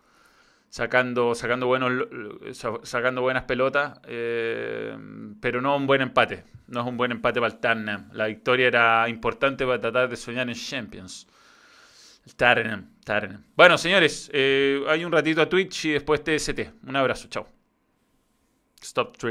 [0.73, 2.09] sacando sacando buenos
[2.83, 4.97] sacando buenas pelotas, eh,
[5.39, 6.45] pero no un buen empate.
[6.69, 8.09] No es un buen empate para el Tottenham.
[8.15, 11.29] La victoria era importante para tratar de soñar en Champions.
[12.37, 12.89] Tottenham,
[13.55, 16.61] Bueno, señores, hay un ratito a Twitch y después TST.
[16.87, 17.47] Un abrazo, chao.
[18.81, 19.31] Stop drinking.